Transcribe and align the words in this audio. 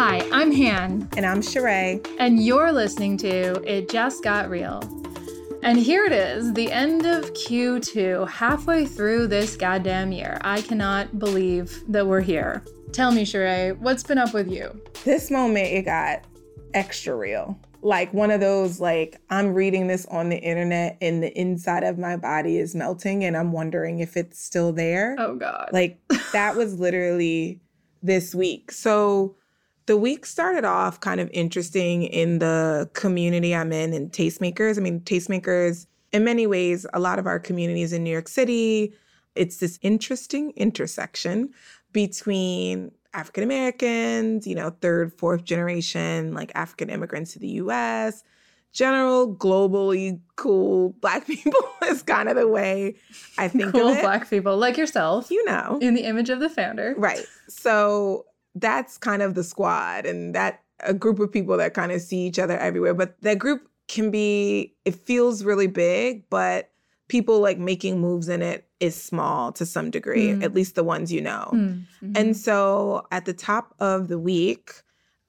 Hi, 0.00 0.24
I'm 0.30 0.52
Han. 0.52 1.08
And 1.16 1.26
I'm 1.26 1.40
Cherae. 1.40 2.06
And 2.20 2.40
you're 2.40 2.70
listening 2.70 3.16
to 3.16 3.60
It 3.68 3.90
Just 3.90 4.22
Got 4.22 4.48
Real. 4.48 4.80
And 5.64 5.76
here 5.76 6.04
it 6.04 6.12
is, 6.12 6.52
the 6.52 6.70
end 6.70 7.04
of 7.04 7.32
Q2, 7.32 8.28
halfway 8.28 8.86
through 8.86 9.26
this 9.26 9.56
goddamn 9.56 10.12
year. 10.12 10.38
I 10.42 10.60
cannot 10.62 11.18
believe 11.18 11.82
that 11.88 12.06
we're 12.06 12.20
here. 12.20 12.62
Tell 12.92 13.10
me, 13.10 13.24
Cherae, 13.24 13.76
what's 13.78 14.04
been 14.04 14.18
up 14.18 14.32
with 14.32 14.48
you? 14.48 14.80
This 15.02 15.32
moment, 15.32 15.66
it 15.66 15.82
got 15.82 16.22
extra 16.74 17.16
real. 17.16 17.58
Like 17.82 18.14
one 18.14 18.30
of 18.30 18.38
those, 18.38 18.78
like, 18.78 19.20
I'm 19.30 19.52
reading 19.52 19.88
this 19.88 20.06
on 20.06 20.28
the 20.28 20.38
internet 20.38 20.96
and 21.00 21.24
the 21.24 21.36
inside 21.36 21.82
of 21.82 21.98
my 21.98 22.16
body 22.16 22.58
is 22.58 22.72
melting 22.72 23.24
and 23.24 23.36
I'm 23.36 23.50
wondering 23.50 23.98
if 23.98 24.16
it's 24.16 24.40
still 24.40 24.72
there. 24.72 25.16
Oh, 25.18 25.34
God. 25.34 25.70
Like, 25.72 25.98
that 26.32 26.54
was 26.54 26.78
literally 26.78 27.60
this 28.00 28.32
week. 28.32 28.70
So, 28.70 29.34
the 29.88 29.96
week 29.96 30.26
started 30.26 30.66
off 30.66 31.00
kind 31.00 31.18
of 31.18 31.30
interesting 31.32 32.02
in 32.02 32.40
the 32.40 32.88
community 32.92 33.54
I'm 33.54 33.72
in 33.72 33.94
and 33.94 34.12
tastemakers. 34.12 34.76
I 34.76 34.82
mean, 34.82 35.00
tastemakers, 35.00 35.86
in 36.12 36.24
many 36.24 36.46
ways, 36.46 36.86
a 36.92 37.00
lot 37.00 37.18
of 37.18 37.26
our 37.26 37.38
communities 37.38 37.94
in 37.94 38.04
New 38.04 38.10
York 38.10 38.28
City, 38.28 38.92
it's 39.34 39.56
this 39.56 39.78
interesting 39.80 40.52
intersection 40.56 41.54
between 41.92 42.92
African 43.14 43.42
Americans, 43.42 44.46
you 44.46 44.54
know, 44.54 44.76
third, 44.82 45.14
fourth 45.14 45.44
generation, 45.44 46.34
like 46.34 46.52
African 46.54 46.90
immigrants 46.90 47.32
to 47.32 47.38
the 47.38 47.48
US, 47.48 48.22
general, 48.72 49.34
globally 49.34 50.20
cool 50.36 50.90
black 51.00 51.26
people 51.26 51.60
is 51.86 52.02
kind 52.02 52.28
of 52.28 52.36
the 52.36 52.46
way 52.46 52.94
I 53.38 53.48
think 53.48 53.72
cool 53.72 53.88
of 53.88 53.96
it. 53.96 54.02
black 54.02 54.28
people 54.28 54.58
like 54.58 54.76
yourself. 54.76 55.30
You 55.30 55.42
know. 55.46 55.78
In 55.80 55.94
the 55.94 56.04
image 56.04 56.28
of 56.28 56.40
the 56.40 56.50
founder. 56.50 56.94
Right. 56.98 57.24
So 57.48 58.26
that's 58.60 58.98
kind 58.98 59.22
of 59.22 59.34
the 59.34 59.44
squad 59.44 60.06
and 60.06 60.34
that 60.34 60.62
a 60.80 60.94
group 60.94 61.18
of 61.18 61.32
people 61.32 61.56
that 61.56 61.74
kind 61.74 61.92
of 61.92 62.00
see 62.00 62.18
each 62.18 62.38
other 62.38 62.56
everywhere. 62.58 62.94
But 62.94 63.20
that 63.22 63.38
group 63.38 63.68
can 63.88 64.10
be, 64.10 64.74
it 64.84 64.94
feels 64.94 65.44
really 65.44 65.66
big, 65.66 66.28
but 66.30 66.70
people 67.08 67.40
like 67.40 67.58
making 67.58 68.00
moves 68.00 68.28
in 68.28 68.42
it 68.42 68.68
is 68.80 68.94
small 68.94 69.50
to 69.52 69.66
some 69.66 69.90
degree, 69.90 70.28
mm. 70.28 70.42
at 70.42 70.54
least 70.54 70.74
the 70.74 70.84
ones 70.84 71.12
you 71.12 71.20
know. 71.20 71.50
Mm-hmm. 71.52 72.12
And 72.14 72.36
so 72.36 73.06
at 73.10 73.24
the 73.24 73.32
top 73.32 73.74
of 73.80 74.08
the 74.08 74.18
week, 74.18 74.72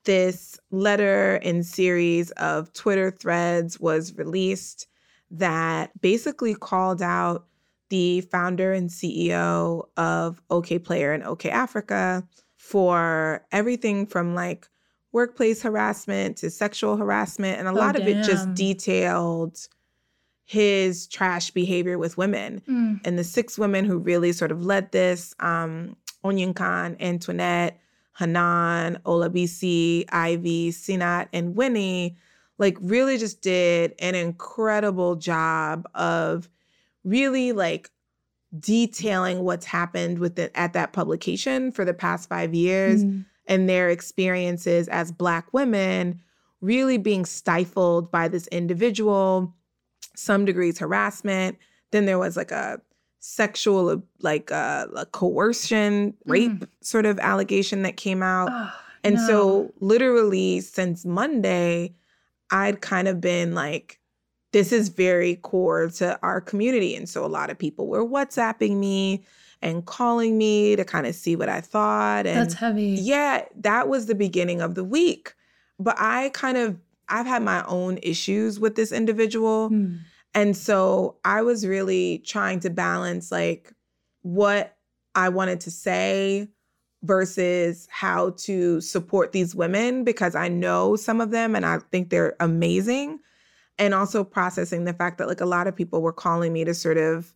this 0.03 0.59
letter 0.71 1.37
in 1.37 1.63
series 1.63 2.31
of 2.31 2.71
Twitter 2.73 3.11
threads 3.11 3.79
was 3.79 4.15
released 4.15 4.87
that 5.31 5.91
basically 6.01 6.53
called 6.53 7.01
out 7.01 7.45
the 7.89 8.21
founder 8.21 8.71
and 8.71 8.89
CEO 8.89 9.87
of 9.97 10.41
Okayplayer 10.49 11.13
and 11.13 11.23
Okayafrica 11.23 12.27
for 12.69 13.43
everything 13.51 14.05
from 14.05 14.35
like 14.35 14.69
workplace 15.11 15.63
harassment 15.63 16.37
to 16.37 16.51
sexual 16.51 16.97
harassment. 16.97 17.57
And 17.57 17.67
a 17.67 17.71
oh, 17.71 17.73
lot 17.73 17.95
damn. 17.95 18.03
of 18.03 18.07
it 18.07 18.23
just 18.23 18.53
detailed 18.53 19.57
his 20.45 21.07
trash 21.07 21.49
behavior 21.49 21.97
with 21.97 22.15
women. 22.15 22.61
Mm. 22.69 22.99
And 23.03 23.17
the 23.17 23.23
six 23.23 23.57
women 23.57 23.85
who 23.85 23.97
really 23.97 24.31
sort 24.33 24.51
of 24.51 24.63
led 24.63 24.91
this 24.91 25.33
um, 25.39 25.95
Onyenkan, 26.23 27.01
Antoinette, 27.01 27.79
Hanan, 28.19 28.99
Ola 29.03 29.31
Olabisi, 29.31 30.05
Ivy, 30.11 30.71
Sinat, 30.71 31.27
and 31.33 31.55
Winnie, 31.55 32.17
like 32.59 32.77
really 32.81 33.17
just 33.17 33.41
did 33.41 33.95
an 33.97 34.13
incredible 34.13 35.15
job 35.15 35.89
of 35.95 36.47
really 37.03 37.51
like 37.51 37.89
detailing 38.57 39.43
what's 39.43 39.65
happened 39.65 40.19
with 40.19 40.39
it 40.39 40.51
at 40.55 40.73
that 40.73 40.93
publication 40.93 41.71
for 41.71 41.85
the 41.85 41.93
past 41.93 42.29
five 42.29 42.53
years 42.53 43.03
mm. 43.03 43.23
and 43.47 43.69
their 43.69 43.89
experiences 43.89 44.87
as 44.87 45.11
Black 45.11 45.53
women 45.53 46.19
really 46.61 46.97
being 46.97 47.25
stifled 47.25 48.11
by 48.11 48.27
this 48.27 48.47
individual, 48.47 49.53
some 50.15 50.45
degrees 50.45 50.79
harassment. 50.79 51.57
Then 51.91 52.05
there 52.05 52.19
was 52.19 52.35
like 52.35 52.51
a 52.51 52.81
sexual, 53.19 54.01
like 54.21 54.51
uh, 54.51 54.87
a 54.95 55.05
coercion, 55.05 56.15
rape 56.25 56.51
mm. 56.51 56.67
sort 56.81 57.05
of 57.05 57.19
allegation 57.19 57.83
that 57.83 57.97
came 57.97 58.23
out. 58.23 58.49
Oh, 58.51 58.73
and 59.03 59.15
no. 59.15 59.27
so, 59.27 59.73
literally, 59.79 60.59
since 60.59 61.05
Monday, 61.05 61.93
I'd 62.51 62.81
kind 62.81 63.07
of 63.07 63.21
been 63.21 63.53
like, 63.53 63.98
this 64.51 64.71
is 64.71 64.89
very 64.89 65.35
core 65.37 65.89
to 65.89 66.19
our 66.23 66.41
community. 66.41 66.95
And 66.95 67.07
so 67.07 67.25
a 67.25 67.27
lot 67.27 67.49
of 67.49 67.57
people 67.57 67.87
were 67.87 68.05
WhatsApping 68.05 68.77
me 68.77 69.25
and 69.61 69.85
calling 69.85 70.37
me 70.37 70.75
to 70.75 70.85
kind 70.85 71.05
of 71.05 71.15
see 71.15 71.35
what 71.35 71.49
I 71.49 71.61
thought. 71.61 72.25
And 72.25 72.37
That's 72.37 72.53
heavy. 72.53 72.97
Yeah, 72.99 73.45
that 73.57 73.89
was 73.89 74.05
the 74.05 74.15
beginning 74.15 74.61
of 74.61 74.75
the 74.75 74.83
week. 74.83 75.33
But 75.79 75.95
I 75.99 76.29
kind 76.29 76.57
of, 76.57 76.77
I've 77.09 77.25
had 77.25 77.43
my 77.43 77.63
own 77.65 77.99
issues 78.01 78.59
with 78.59 78.75
this 78.75 78.91
individual. 78.91 79.69
Hmm. 79.69 79.95
And 80.33 80.55
so 80.55 81.17
I 81.25 81.41
was 81.41 81.65
really 81.65 82.19
trying 82.19 82.59
to 82.61 82.69
balance 82.69 83.31
like 83.31 83.73
what 84.21 84.77
I 85.15 85.29
wanted 85.29 85.59
to 85.61 85.71
say 85.71 86.47
versus 87.03 87.87
how 87.89 88.31
to 88.31 88.81
support 88.81 89.31
these 89.31 89.55
women 89.55 90.03
because 90.03 90.35
I 90.35 90.49
know 90.49 90.95
some 90.95 91.21
of 91.21 91.31
them 91.31 91.55
and 91.55 91.65
I 91.65 91.79
think 91.91 92.09
they're 92.09 92.35
amazing 92.39 93.19
and 93.79 93.93
also 93.93 94.23
processing 94.23 94.83
the 94.83 94.93
fact 94.93 95.17
that 95.17 95.27
like 95.27 95.41
a 95.41 95.45
lot 95.45 95.65
of 95.65 95.75
people 95.75 96.01
were 96.01 96.13
calling 96.13 96.53
me 96.53 96.63
to 96.65 96.73
sort 96.73 96.97
of 96.97 97.33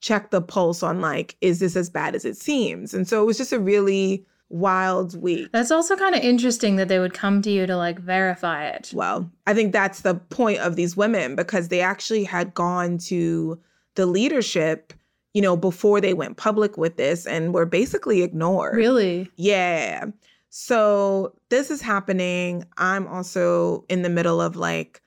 check 0.00 0.30
the 0.30 0.40
pulse 0.40 0.82
on 0.82 1.00
like 1.00 1.36
is 1.40 1.58
this 1.58 1.74
as 1.74 1.90
bad 1.90 2.14
as 2.14 2.24
it 2.24 2.36
seems? 2.36 2.94
And 2.94 3.08
so 3.08 3.22
it 3.22 3.26
was 3.26 3.38
just 3.38 3.52
a 3.52 3.58
really 3.58 4.24
wild 4.50 5.20
week. 5.20 5.50
That's 5.52 5.70
also 5.70 5.96
kind 5.96 6.14
of 6.14 6.22
interesting 6.22 6.76
that 6.76 6.88
they 6.88 6.98
would 6.98 7.14
come 7.14 7.42
to 7.42 7.50
you 7.50 7.66
to 7.66 7.76
like 7.76 7.98
verify 7.98 8.66
it. 8.66 8.92
Well 8.94 9.28
i 9.46 9.54
think 9.54 9.72
that's 9.72 10.02
the 10.02 10.14
point 10.14 10.58
of 10.58 10.76
these 10.76 10.96
women 10.96 11.34
because 11.34 11.68
they 11.68 11.80
actually 11.80 12.24
had 12.24 12.54
gone 12.54 12.98
to 12.98 13.58
the 13.94 14.06
leadership 14.06 14.92
you 15.34 15.42
know 15.42 15.56
before 15.56 16.00
they 16.00 16.14
went 16.14 16.36
public 16.36 16.76
with 16.76 16.96
this 16.96 17.26
and 17.26 17.54
were 17.54 17.66
basically 17.66 18.22
ignored. 18.22 18.76
Really? 18.76 19.30
Yeah. 19.36 20.06
So 20.50 21.34
this 21.50 21.70
is 21.70 21.82
happening. 21.82 22.64
I'm 22.78 23.06
also 23.06 23.84
in 23.88 24.02
the 24.02 24.08
middle 24.08 24.40
of 24.40 24.56
like 24.56 25.02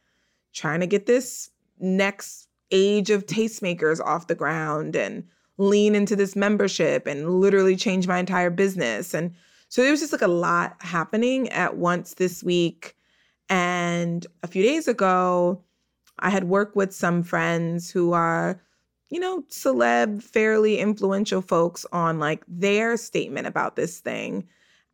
trying 0.53 0.79
to 0.79 0.87
get 0.87 1.05
this 1.05 1.49
next 1.79 2.47
age 2.71 3.09
of 3.09 3.25
tastemakers 3.25 3.99
off 3.99 4.27
the 4.27 4.35
ground 4.35 4.95
and 4.95 5.23
lean 5.57 5.95
into 5.95 6.15
this 6.15 6.35
membership 6.35 7.05
and 7.05 7.39
literally 7.39 7.75
change 7.75 8.07
my 8.07 8.17
entire 8.17 8.49
business. 8.49 9.13
And 9.13 9.33
so 9.69 9.81
there 9.81 9.91
was 9.91 9.99
just 9.99 10.11
like 10.11 10.21
a 10.21 10.27
lot 10.27 10.75
happening 10.79 11.49
at 11.49 11.77
once 11.77 12.15
this 12.15 12.43
week. 12.43 12.95
And 13.49 14.25
a 14.43 14.47
few 14.47 14.63
days 14.63 14.87
ago, 14.87 15.63
I 16.19 16.29
had 16.29 16.45
worked 16.45 16.75
with 16.75 16.93
some 16.93 17.23
friends 17.23 17.89
who 17.89 18.13
are, 18.13 18.61
you 19.09 19.19
know, 19.19 19.43
celeb, 19.49 20.23
fairly 20.23 20.77
influential 20.79 21.41
folks 21.41 21.85
on 21.91 22.19
like 22.19 22.43
their 22.47 22.97
statement 22.97 23.47
about 23.47 23.75
this 23.75 23.99
thing. 23.99 24.47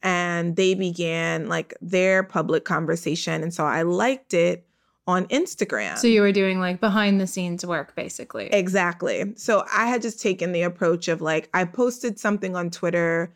And 0.04 0.56
they 0.56 0.76
began 0.76 1.48
like 1.48 1.74
their 1.82 2.24
public 2.24 2.66
conversation. 2.66 3.42
And 3.44 3.54
so 3.54 3.66
I 3.66 3.82
liked 3.82 4.34
it 4.34 4.67
on 5.08 5.26
Instagram. 5.28 5.98
So 5.98 6.08
you 6.08 6.22
were 6.22 6.34
doing 6.34 6.60
like 6.60 6.82
behind 6.82 7.20
the 7.20 7.28
scenes 7.28 7.66
work 7.66 7.96
basically. 7.96 8.48
Exactly. 8.48 9.34
So 9.38 9.64
I 9.74 9.88
had 9.88 10.02
just 10.02 10.22
taken 10.22 10.52
the 10.52 10.64
approach 10.64 11.08
of 11.08 11.22
like 11.22 11.50
I 11.54 11.64
posted 11.64 12.20
something 12.20 12.56
on 12.56 12.70
Twitter 12.70 13.34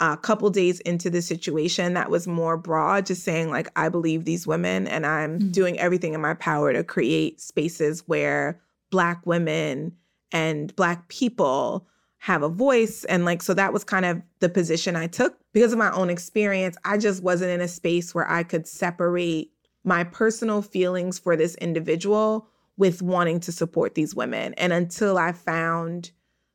a 0.00 0.16
couple 0.16 0.48
days 0.50 0.78
into 0.80 1.10
the 1.10 1.20
situation 1.20 1.94
that 1.94 2.08
was 2.08 2.28
more 2.28 2.56
broad 2.56 3.04
just 3.06 3.24
saying 3.24 3.50
like 3.50 3.68
I 3.74 3.88
believe 3.88 4.24
these 4.24 4.46
women 4.46 4.86
and 4.86 5.04
I'm 5.04 5.38
mm-hmm. 5.38 5.50
doing 5.50 5.78
everything 5.80 6.14
in 6.14 6.20
my 6.20 6.34
power 6.34 6.72
to 6.72 6.84
create 6.84 7.40
spaces 7.40 8.04
where 8.06 8.60
black 8.90 9.26
women 9.26 9.96
and 10.30 10.74
black 10.76 11.08
people 11.08 11.88
have 12.18 12.44
a 12.44 12.48
voice 12.48 13.04
and 13.04 13.24
like 13.24 13.42
so 13.42 13.54
that 13.54 13.72
was 13.72 13.82
kind 13.82 14.04
of 14.04 14.22
the 14.38 14.48
position 14.48 14.94
I 14.94 15.08
took 15.08 15.36
because 15.52 15.72
of 15.72 15.78
my 15.80 15.90
own 15.90 16.10
experience 16.10 16.76
I 16.84 16.96
just 16.96 17.22
wasn't 17.24 17.50
in 17.50 17.60
a 17.60 17.68
space 17.68 18.14
where 18.14 18.28
I 18.30 18.44
could 18.44 18.68
separate 18.68 19.50
my 19.88 20.04
personal 20.04 20.60
feelings 20.60 21.18
for 21.18 21.34
this 21.34 21.54
individual 21.56 22.46
with 22.76 23.00
wanting 23.00 23.40
to 23.40 23.50
support 23.50 23.94
these 23.94 24.14
women. 24.14 24.52
And 24.54 24.72
until 24.72 25.16
I 25.16 25.32
found 25.32 26.10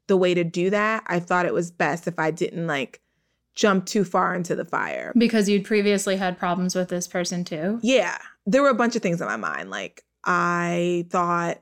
the 0.07 0.15
way 0.15 0.35
to 0.35 0.43
do 0.43 0.69
that, 0.69 1.03
I 1.07 1.19
thought 1.19 1.47
it 1.47 1.53
was 1.53 1.71
best 1.71 2.07
if 2.07 2.19
I 2.19 2.29
didn't 2.29 2.67
like 2.67 3.01
jump 3.55 3.87
too 3.87 4.03
far 4.03 4.35
into 4.35 4.55
the 4.55 4.65
fire. 4.65 5.11
Because 5.17 5.49
you'd 5.49 5.65
previously 5.65 6.15
had 6.15 6.37
problems 6.37 6.75
with 6.75 6.89
this 6.89 7.07
person 7.07 7.43
too? 7.43 7.79
Yeah. 7.81 8.19
There 8.45 8.61
were 8.61 8.69
a 8.69 8.75
bunch 8.75 8.95
of 8.95 9.01
things 9.01 9.19
in 9.19 9.27
my 9.27 9.35
mind. 9.35 9.71
Like, 9.71 10.03
I 10.23 11.07
thought, 11.09 11.59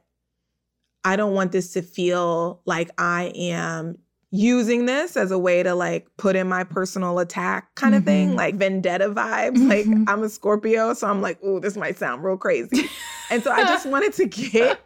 I 1.05 1.15
don't 1.15 1.33
want 1.33 1.53
this 1.53 1.73
to 1.73 1.81
feel 1.81 2.61
like 2.65 2.91
I 2.97 3.31
am 3.33 3.97
using 4.31 4.85
this 4.85 5.17
as 5.17 5.29
a 5.29 5.37
way 5.37 5.61
to 5.61 5.75
like 5.75 6.07
put 6.17 6.35
in 6.35 6.47
my 6.47 6.63
personal 6.63 7.19
attack 7.19 7.73
kind 7.75 7.93
of 7.93 8.01
mm-hmm. 8.01 8.07
thing, 8.07 8.35
like 8.35 8.55
vendetta 8.55 9.09
vibes. 9.09 9.57
Mm-hmm. 9.57 9.67
Like 9.67 10.09
I'm 10.09 10.23
a 10.23 10.29
Scorpio, 10.29 10.93
so 10.93 11.07
I'm 11.07 11.21
like, 11.21 11.37
oh, 11.43 11.59
this 11.59 11.75
might 11.75 11.97
sound 11.97 12.23
real 12.23 12.37
crazy. 12.37 12.89
and 13.29 13.43
so 13.43 13.51
I 13.51 13.63
just 13.63 13.85
wanted 13.89 14.13
to 14.13 14.25
get 14.25 14.79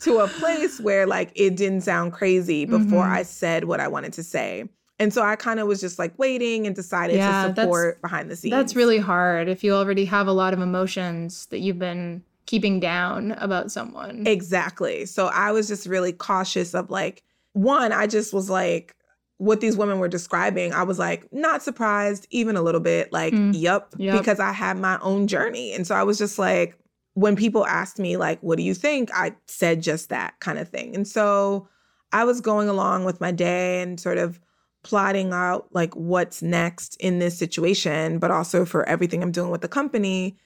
to 0.00 0.18
a 0.18 0.28
place 0.28 0.80
where 0.80 1.06
like 1.06 1.30
it 1.34 1.56
didn't 1.56 1.82
sound 1.82 2.12
crazy 2.12 2.64
before 2.64 3.04
mm-hmm. 3.04 3.12
I 3.12 3.22
said 3.22 3.64
what 3.64 3.80
I 3.80 3.88
wanted 3.88 4.12
to 4.14 4.22
say. 4.22 4.68
And 5.00 5.14
so 5.14 5.22
I 5.22 5.36
kind 5.36 5.60
of 5.60 5.68
was 5.68 5.80
just 5.80 5.98
like 5.98 6.18
waiting 6.18 6.66
and 6.66 6.74
decided 6.74 7.16
Yeah, 7.16 7.48
to 7.48 7.54
support 7.54 8.02
behind 8.02 8.30
the 8.30 8.34
scenes. 8.36 8.50
That's 8.50 8.74
really 8.74 8.98
hard 8.98 9.48
if 9.48 9.62
you 9.62 9.72
already 9.74 10.04
have 10.06 10.26
a 10.26 10.32
lot 10.32 10.52
of 10.52 10.60
emotions 10.60 11.46
that 11.46 11.60
you've 11.60 11.78
been 11.78 12.24
keeping 12.46 12.80
down 12.80 13.32
about 13.32 13.70
someone. 13.70 14.26
Exactly. 14.26 15.06
So 15.06 15.26
I 15.26 15.52
was 15.52 15.68
just 15.68 15.86
really 15.86 16.12
cautious 16.12 16.74
of 16.74 16.90
like, 16.90 17.22
one, 17.58 17.92
I 17.92 18.06
just 18.06 18.32
was 18.32 18.48
like, 18.48 18.94
what 19.38 19.60
these 19.60 19.76
women 19.76 19.98
were 20.00 20.08
describing, 20.08 20.72
I 20.72 20.82
was 20.82 20.98
like, 20.98 21.32
not 21.32 21.62
surprised, 21.62 22.26
even 22.30 22.56
a 22.56 22.62
little 22.62 22.80
bit. 22.80 23.12
Like, 23.12 23.32
Mm. 23.34 23.52
yup, 23.58 23.94
Yep. 23.96 24.18
because 24.18 24.40
I 24.40 24.52
had 24.52 24.78
my 24.78 24.98
own 25.00 25.26
journey. 25.28 25.72
And 25.72 25.86
so 25.86 25.94
I 25.94 26.02
was 26.02 26.18
just 26.18 26.38
like, 26.38 26.76
when 27.14 27.36
people 27.36 27.64
asked 27.66 27.98
me, 27.98 28.16
like, 28.16 28.40
what 28.42 28.56
do 28.56 28.62
you 28.64 28.74
think? 28.74 29.10
I 29.14 29.34
said 29.46 29.80
just 29.82 30.08
that 30.08 30.38
kind 30.40 30.58
of 30.58 30.68
thing. 30.68 30.94
And 30.94 31.06
so 31.06 31.68
I 32.12 32.24
was 32.24 32.40
going 32.40 32.68
along 32.68 33.04
with 33.04 33.20
my 33.20 33.30
day 33.32 33.80
and 33.82 33.98
sort 34.00 34.18
of 34.18 34.40
plotting 34.82 35.32
out 35.32 35.68
like 35.72 35.94
what's 35.94 36.42
next 36.42 36.96
in 37.00 37.18
this 37.18 37.36
situation, 37.36 38.18
but 38.18 38.30
also 38.30 38.64
for 38.64 38.88
everything 38.88 39.22
I'm 39.22 39.32
doing 39.32 39.50
with 39.50 39.60
the 39.60 39.68
company. 39.68 40.36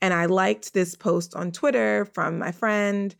And 0.00 0.14
I 0.14 0.26
liked 0.26 0.72
this 0.72 0.94
post 0.94 1.34
on 1.36 1.50
Twitter 1.52 2.04
from 2.14 2.38
my 2.38 2.52
friend 2.52 3.14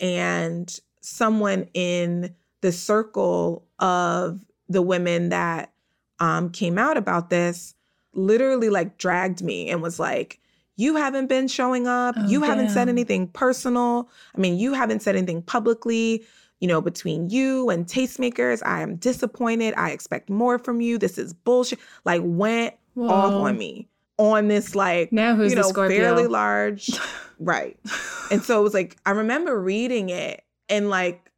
and 0.00 0.74
someone 1.00 1.66
in 1.74 2.34
the 2.62 2.72
circle 2.72 3.64
of 3.78 4.40
the 4.68 4.82
women 4.82 5.28
that 5.28 5.72
um, 6.18 6.50
came 6.50 6.78
out 6.78 6.96
about 6.96 7.28
this 7.28 7.74
literally 8.14 8.70
like 8.70 8.96
dragged 8.98 9.42
me 9.42 9.68
and 9.68 9.82
was 9.82 9.98
like, 9.98 10.40
you 10.76 10.96
haven't 10.96 11.26
been 11.26 11.48
showing 11.48 11.86
up. 11.86 12.14
Oh, 12.16 12.26
you 12.28 12.42
haven't 12.42 12.70
said 12.70 12.88
anything 12.88 13.28
personal. 13.28 14.08
I 14.34 14.40
mean, 14.40 14.58
you 14.58 14.72
haven't 14.72 15.02
said 15.02 15.16
anything 15.16 15.42
publicly. 15.42 16.24
You 16.60 16.68
know, 16.68 16.80
between 16.80 17.28
you 17.28 17.68
and 17.70 17.86
tastemakers, 17.86 18.62
I 18.64 18.82
am 18.82 18.96
disappointed. 18.96 19.74
I 19.76 19.90
expect 19.90 20.30
more 20.30 20.58
from 20.58 20.80
you. 20.80 20.96
This 20.96 21.18
is 21.18 21.34
bullshit. 21.34 21.80
Like, 22.04 22.22
went 22.24 22.74
off 22.96 23.32
on 23.32 23.58
me 23.58 23.88
on 24.16 24.48
this, 24.48 24.74
like, 24.74 25.12
Now 25.12 25.34
who's 25.34 25.50
you 25.50 25.56
know, 25.56 25.68
Scorpio? 25.68 25.98
fairly 25.98 26.28
large. 26.28 26.90
right. 27.40 27.78
And 28.30 28.42
so 28.42 28.60
it 28.60 28.62
was 28.62 28.74
like, 28.74 28.96
I 29.04 29.10
remember 29.10 29.60
reading 29.60 30.10
it 30.10 30.44
and 30.68 30.88
like 30.88 31.31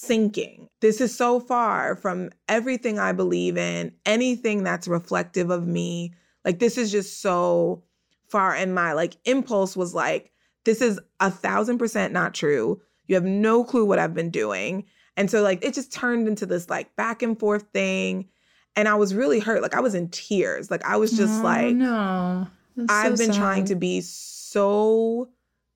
sinking. 0.00 0.68
This 0.80 1.00
is 1.00 1.14
so 1.14 1.40
far 1.40 1.94
from 1.94 2.30
everything 2.48 2.98
I 2.98 3.12
believe 3.12 3.56
in, 3.56 3.92
anything 4.06 4.64
that's 4.64 4.88
reflective 4.88 5.50
of 5.50 5.66
me. 5.66 6.14
Like, 6.44 6.58
this 6.58 6.78
is 6.78 6.90
just 6.90 7.20
so 7.20 7.82
far. 8.28 8.54
And 8.54 8.74
my 8.74 8.92
like 8.94 9.16
impulse 9.24 9.76
was 9.76 9.94
like, 9.94 10.32
this 10.64 10.80
is 10.80 10.98
a 11.20 11.30
thousand 11.30 11.78
percent 11.78 12.12
not 12.12 12.34
true. 12.34 12.80
You 13.06 13.14
have 13.14 13.24
no 13.24 13.64
clue 13.64 13.84
what 13.84 13.98
I've 13.98 14.14
been 14.14 14.30
doing. 14.30 14.86
And 15.16 15.30
so, 15.30 15.42
like, 15.42 15.62
it 15.64 15.74
just 15.74 15.92
turned 15.92 16.28
into 16.28 16.46
this 16.46 16.70
like 16.70 16.94
back 16.96 17.22
and 17.22 17.38
forth 17.38 17.64
thing. 17.74 18.28
And 18.76 18.88
I 18.88 18.94
was 18.94 19.14
really 19.14 19.40
hurt. 19.40 19.62
Like, 19.62 19.74
I 19.74 19.80
was 19.80 19.94
in 19.94 20.08
tears. 20.08 20.70
Like, 20.70 20.84
I 20.84 20.96
was 20.96 21.10
just 21.12 21.40
Oh, 21.40 21.44
like, 21.44 21.74
no. 21.74 22.46
That's 22.76 22.92
I've 22.92 23.18
so 23.18 23.26
been 23.26 23.34
trying 23.34 23.64
to 23.66 23.74
be 23.74 24.00
so 24.00 25.28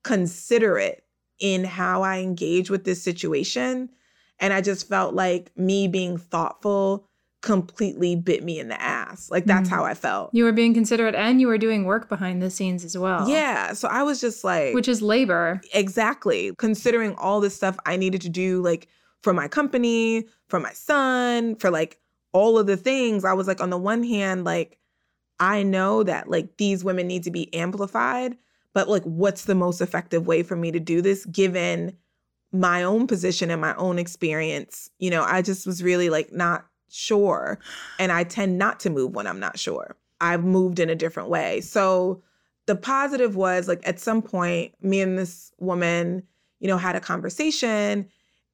considerate 0.03 1.03
in 1.39 1.63
how 1.63 2.01
I 2.01 2.19
engage 2.19 2.69
with 2.69 2.85
this 2.85 3.03
situation. 3.03 3.89
And 4.39 4.53
I 4.53 4.61
just 4.61 4.87
felt 4.87 5.13
like 5.15 5.51
me 5.57 5.87
being 5.87 6.17
thoughtful 6.17 7.07
completely 7.41 8.15
bit 8.15 8.43
me 8.43 8.59
in 8.59 8.69
the 8.69 8.81
ass. 8.81 9.29
Like 9.29 9.45
that's 9.45 9.69
Mhm. 9.69 9.71
how 9.71 9.83
I 9.85 9.93
felt. 9.93 10.31
You 10.33 10.45
were 10.45 10.51
being 10.51 10.73
considerate 10.73 11.13
and 11.13 11.39
you 11.39 11.47
were 11.47 11.59
doing 11.59 11.85
work 11.85 12.09
behind 12.09 12.41
the 12.41 12.49
scenes 12.49 12.83
as 12.83 12.97
well. 12.97 13.29
Yeah. 13.29 13.73
So 13.73 13.87
I 13.87 14.01
was 14.01 14.19
just 14.19 14.43
like, 14.43 14.73
Which 14.73 14.87
is 14.87 15.01
labor. 15.01 15.61
exactly 15.73 16.51
considering 16.57 17.13
all 17.15 17.39
this 17.39 17.55
stuff 17.55 17.77
I 17.85 17.97
needed 17.97 18.21
to 18.21 18.29
do, 18.29 18.63
like 18.63 18.87
for 19.21 19.31
my 19.31 19.47
company, 19.47 20.25
for 20.49 20.59
my 20.59 20.73
son, 20.73 21.55
for 21.57 21.69
like 21.69 21.99
all 22.33 22.57
of 22.57 22.65
the 22.65 22.77
things. 22.77 23.23
I 23.23 23.33
was 23.33 23.47
like, 23.47 23.61
on 23.61 23.69
the 23.69 23.77
one 23.77 24.03
hand, 24.03 24.43
like, 24.43 24.79
I 25.39 25.61
know 25.63 26.01
that 26.03 26.29
like 26.29 26.57
these 26.57 26.83
women 26.83 27.05
need 27.07 27.23
to 27.23 27.31
be 27.31 27.53
amplified, 27.53 28.37
but 28.73 28.89
like, 28.89 29.03
what's 29.03 29.45
the 29.45 29.55
most 29.55 29.81
effective 29.81 30.25
way 30.25 30.41
for 30.43 30.55
me 30.55 30.71
to 30.71 30.79
do 30.79 31.01
this 31.01 31.25
given 31.27 31.95
my 32.51 32.83
own 32.83 33.07
position 33.07 33.51
and 33.51 33.61
my 33.61 33.75
own 33.75 33.99
experience? 33.99 34.89
You 34.99 35.09
know, 35.09 35.23
I 35.23 35.41
just 35.41 35.65
was 35.65 35.83
really 35.83 36.09
like 36.09 36.31
not 36.31 36.65
sure. 36.89 37.59
And 37.99 38.11
I 38.11 38.23
tend 38.23 38.57
not 38.57 38.79
to 38.81 38.89
move 38.89 39.13
when 39.15 39.27
I'm 39.27 39.39
not 39.39 39.59
sure. 39.59 39.95
I've 40.21 40.43
moved 40.43 40.79
in 40.79 40.89
a 40.89 40.95
different 40.95 41.29
way. 41.29 41.61
So 41.61 42.21
the 42.65 42.75
positive 42.75 43.35
was 43.35 43.67
like 43.67 43.81
at 43.87 43.99
some 43.99 44.21
point, 44.21 44.73
me 44.81 45.01
and 45.01 45.17
this 45.17 45.51
woman, 45.59 46.23
you 46.59 46.67
know, 46.67 46.77
had 46.77 46.95
a 46.95 47.01
conversation 47.01 48.07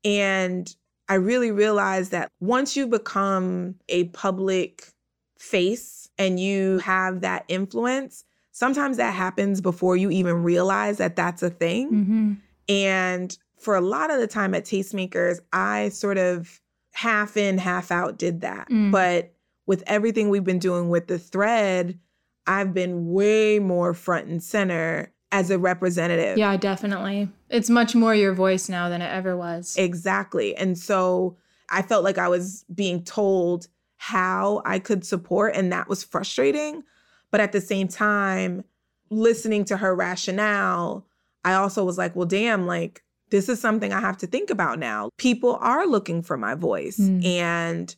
and 0.04 0.76
I 1.08 1.16
really 1.16 1.52
realized 1.52 2.12
that 2.12 2.30
once 2.40 2.78
you 2.78 2.88
become 2.88 3.76
a 3.90 4.06
public 4.06 4.88
face 5.38 6.10
and 6.18 6.40
you 6.40 6.78
have 6.80 7.22
that 7.22 7.44
influence, 7.48 8.24
sometimes 8.52 8.98
that 8.98 9.14
happens 9.14 9.60
before 9.60 9.98
you 9.98 10.10
even 10.10 10.44
realize 10.44 10.98
that 10.98 11.16
that's 11.16 11.44
a 11.44 11.50
thing. 11.50 11.88
hmm 11.90 12.34
And 12.70 13.38
for 13.62 13.76
a 13.76 13.82
lot 13.82 14.12
of 14.12 14.20
the 14.20 14.28
time 14.28 14.54
at 14.54 14.66
Tastemakers, 14.66 15.40
I 15.54 15.90
sort 15.90 16.18
of 16.18 16.60
half 16.94 17.38
in, 17.38 17.58
half 17.58 17.92
out 17.92 18.18
did 18.18 18.42
that. 18.42 18.70
Mm. 18.70 18.92
But 18.92 19.34
with 19.68 19.84
everything 19.88 20.30
we've 20.30 20.44
been 20.44 20.60
doing 20.60 20.90
with 20.90 21.08
the 21.08 21.20
thread, 21.20 21.98
I've 22.48 22.74
been 22.74 23.12
way 23.12 23.60
more 23.60 23.94
front 23.94 24.28
and 24.28 24.42
center 24.42 25.14
as 25.32 25.50
a 25.50 25.58
representative. 25.58 26.38
Yeah, 26.38 26.58
definitely. 26.58 27.30
It's 27.50 27.70
much 27.70 27.96
more 27.96 28.14
your 28.14 28.34
voice 28.34 28.68
now 28.68 28.90
than 28.90 29.02
it 29.02 29.14
ever 29.14 29.38
was. 29.38 29.78
Exactly. 29.78 30.56
And 30.56 30.78
so 30.78 31.38
I 31.70 31.84
felt 31.84 32.04
like 32.04 32.18
I 32.18 32.28
was 32.28 32.66
being 32.74 33.04
told 33.04 33.68
how 33.98 34.62
I 34.66 34.80
could 34.80 35.06
support, 35.06 35.56
and 35.56 35.72
that 35.72 35.88
was 35.88 36.04
frustrating. 36.04 36.84
But 37.30 37.40
at 37.40 37.52
the 37.52 37.62
same 37.62 37.88
time, 37.88 38.64
listening 39.10 39.64
to 39.66 39.78
her 39.78 39.96
rationale, 39.96 41.06
I 41.46 41.54
also 41.54 41.86
was 41.86 41.98
like, 41.98 42.16
well, 42.16 42.28
damn, 42.28 42.66
like, 42.66 43.04
this 43.32 43.50
is 43.50 43.60
something 43.60 43.92
I 43.92 44.00
have 44.00 44.18
to 44.20 44.28
think 44.28 44.50
about 44.50 44.78
now. 44.78 45.10
People 45.18 45.58
are 45.62 45.88
looking 45.88 46.22
for 46.22 46.38
my 46.38 46.54
voice. 46.54 46.98
Mm. 46.98 47.26
And 47.26 47.96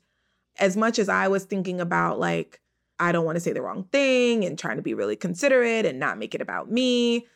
as 0.60 0.78
much 0.78 1.00
as 1.00 1.10
I 1.10 1.28
was 1.28 1.44
thinking 1.44 1.82
about, 1.82 2.20
like, 2.20 2.62
I 3.00 3.12
don't 3.12 3.26
want 3.26 3.36
to 3.36 3.40
say 3.40 3.52
the 3.52 3.62
wrong 3.62 3.84
thing 3.92 4.46
and 4.46 4.58
trying 4.58 4.78
to 4.78 4.84
be 4.84 4.94
really 4.94 5.16
considerate 5.16 5.86
and 5.86 6.00
not 6.00 6.20
make 6.20 6.36
it 6.36 6.42
about 6.42 6.72
me, 6.72 7.28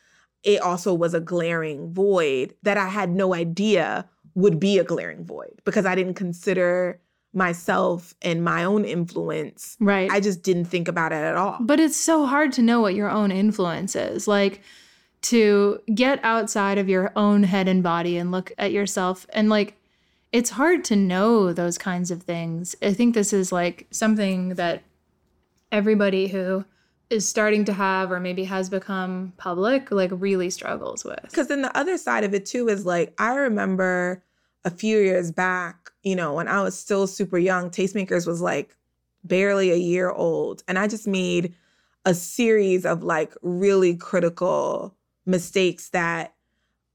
it 0.44 0.62
also 0.62 0.94
was 0.94 1.14
a 1.14 1.20
glaring 1.20 1.92
void 1.92 2.54
that 2.62 2.78
I 2.78 2.88
had 2.88 3.10
no 3.10 3.34
idea 3.34 4.08
would 4.34 4.60
be 4.60 4.78
a 4.78 4.84
glaring 4.84 5.24
void 5.24 5.60
because 5.64 5.84
I 5.84 5.96
didn't 5.96 6.14
consider 6.14 7.00
myself 7.34 8.14
and 8.22 8.42
my 8.42 8.64
own 8.64 8.84
influence. 8.84 9.76
right. 9.80 10.10
I 10.10 10.20
just 10.20 10.42
didn't 10.42 10.66
think 10.66 10.88
about 10.88 11.12
it 11.12 11.16
at 11.16 11.36
all. 11.36 11.58
But 11.60 11.80
it's 11.80 11.96
so 11.96 12.24
hard 12.24 12.52
to 12.52 12.62
know 12.62 12.80
what 12.80 12.94
your 12.94 13.10
own 13.10 13.32
influence 13.32 13.96
is. 13.96 14.28
Like 14.28 14.62
to 15.20 15.80
get 15.94 16.20
outside 16.22 16.78
of 16.78 16.88
your 16.88 17.12
own 17.16 17.42
head 17.42 17.68
and 17.68 17.82
body 17.82 18.16
and 18.16 18.30
look 18.30 18.52
at 18.58 18.72
yourself 18.72 19.26
and 19.30 19.48
like 19.48 19.74
it's 20.30 20.50
hard 20.50 20.84
to 20.84 20.96
know 20.96 21.52
those 21.52 21.78
kinds 21.78 22.10
of 22.10 22.22
things. 22.22 22.76
I 22.82 22.92
think 22.92 23.14
this 23.14 23.32
is 23.32 23.50
like 23.50 23.86
something 23.90 24.50
that 24.50 24.82
everybody 25.72 26.28
who 26.28 26.64
is 27.10 27.28
starting 27.28 27.64
to 27.64 27.72
have 27.72 28.12
or 28.12 28.20
maybe 28.20 28.44
has 28.44 28.68
become 28.68 29.32
public 29.38 29.90
like 29.90 30.10
really 30.12 30.50
struggles 30.50 31.04
with. 31.04 31.22
Because 31.22 31.48
then 31.48 31.62
the 31.62 31.76
other 31.76 31.96
side 31.96 32.24
of 32.24 32.34
it 32.34 32.44
too 32.44 32.68
is 32.68 32.84
like, 32.84 33.14
I 33.18 33.34
remember 33.34 34.22
a 34.64 34.70
few 34.70 34.98
years 34.98 35.32
back, 35.32 35.90
you 36.02 36.14
know, 36.14 36.34
when 36.34 36.48
I 36.48 36.62
was 36.62 36.78
still 36.78 37.06
super 37.06 37.38
young, 37.38 37.70
Tastemakers 37.70 38.26
was 38.26 38.42
like 38.42 38.76
barely 39.24 39.70
a 39.70 39.76
year 39.76 40.10
old. 40.10 40.62
And 40.68 40.78
I 40.78 40.86
just 40.86 41.06
made 41.06 41.54
a 42.04 42.12
series 42.12 42.84
of 42.84 43.02
like 43.02 43.34
really 43.40 43.96
critical 43.96 44.94
mistakes 45.28 45.90
that 45.90 46.34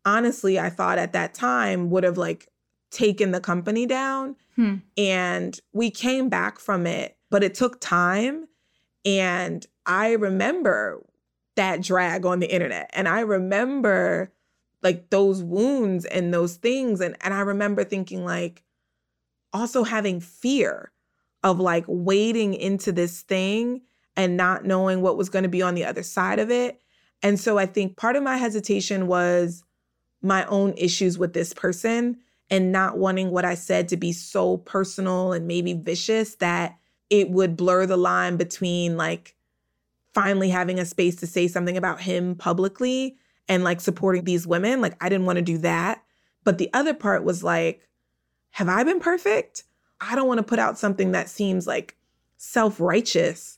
honestly 0.06 0.60
I 0.60 0.70
thought 0.70 0.98
at 0.98 1.14
that 1.14 1.34
time 1.34 1.90
would 1.92 2.04
have 2.04 2.18
like 2.18 2.50
taken 2.90 3.32
the 3.32 3.40
company 3.40 3.86
down. 3.86 4.36
Hmm. 4.56 4.76
And 4.98 5.60
we 5.72 5.90
came 5.90 6.30
back 6.30 6.60
from 6.60 6.86
it, 6.86 7.18
but 7.30 7.44
it 7.44 7.54
took 7.54 7.80
time. 7.80 8.48
And 9.06 9.66
I 9.86 10.14
remember 10.14 11.04
that 11.56 11.82
drag 11.82 12.26
on 12.26 12.40
the 12.40 12.54
internet. 12.54 12.90
And 12.94 13.08
I 13.08 13.22
remember 13.22 14.32
like 14.82 15.10
those 15.10 15.44
wounds 15.44 16.06
and 16.06 16.34
those 16.34 16.56
things. 16.56 17.02
And, 17.02 17.16
and 17.22 17.34
I 17.34 17.40
remember 17.42 17.84
thinking, 17.84 18.26
like, 18.26 18.64
also 19.54 19.84
having 19.84 20.20
fear 20.20 20.92
of 21.44 21.60
like 21.60 21.86
wading 21.88 22.54
into 22.54 22.92
this 22.92 23.22
thing 23.22 23.82
and 24.16 24.38
not 24.38 24.66
knowing 24.66 25.02
what 25.02 25.18
was 25.18 25.30
going 25.30 25.44
to 25.44 25.50
be 25.50 25.62
on 25.62 25.76
the 25.76 25.86
other 25.86 26.04
side 26.04 26.40
of 26.40 26.50
it. 26.50 26.82
And 27.24 27.40
so 27.40 27.58
I 27.58 27.66
think 27.66 27.96
part 27.96 28.16
of 28.16 28.24
my 28.24 28.38
hesitation 28.38 29.08
was 29.08 29.64
my 30.22 30.46
own 30.46 30.74
issues 30.78 31.18
with 31.18 31.34
this 31.34 31.54
person 31.54 32.18
and 32.50 32.72
not 32.72 32.98
wanting 32.98 33.32
what 33.32 33.46
I 33.46 33.56
said 33.56 33.88
to 33.88 33.98
be 33.98 34.12
so 34.12 34.58
personal 34.58 35.32
and 35.32 35.48
maybe 35.48 35.74
vicious 35.74 36.36
that 36.36 36.78
it 37.10 37.30
would 37.30 37.56
blur 37.56 37.86
the 37.86 37.98
line 37.98 38.38
between 38.38 38.98
like 38.98 39.36
finally 40.14 40.50
having 40.50 40.80
a 40.80 40.86
space 40.86 41.16
to 41.18 41.28
say 41.28 41.48
something 41.48 41.78
about 41.78 42.02
him 42.02 42.36
publicly 42.36 43.18
and 43.48 43.64
like 43.64 43.82
supporting 43.82 44.26
these 44.26 44.46
women. 44.46 44.82
Like 44.82 44.96
I 45.02 45.10
didn't 45.10 45.26
want 45.26 45.38
to 45.38 45.42
do 45.44 45.58
that. 45.60 46.04
But 46.44 46.58
the 46.58 46.70
other 46.74 46.94
part 46.94 47.24
was 47.24 47.44
like, 47.44 47.88
have 48.52 48.70
I 48.70 48.84
been 48.84 49.00
perfect? 49.00 49.64
I 50.00 50.16
don't 50.16 50.28
want 50.28 50.40
to 50.40 50.44
put 50.44 50.60
out 50.60 50.78
something 50.78 51.14
that 51.14 51.30
seems 51.30 51.66
like 51.66 51.96
self 52.38 52.80
righteous 52.80 53.58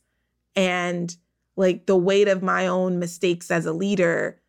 and 0.55 1.15
like 1.55 1.85
the 1.85 1.95
weight 1.95 2.27
of 2.27 2.43
my 2.43 2.67
own 2.67 2.99
mistakes 2.99 3.49
as 3.51 3.65
a 3.65 3.73
leader 3.73 4.39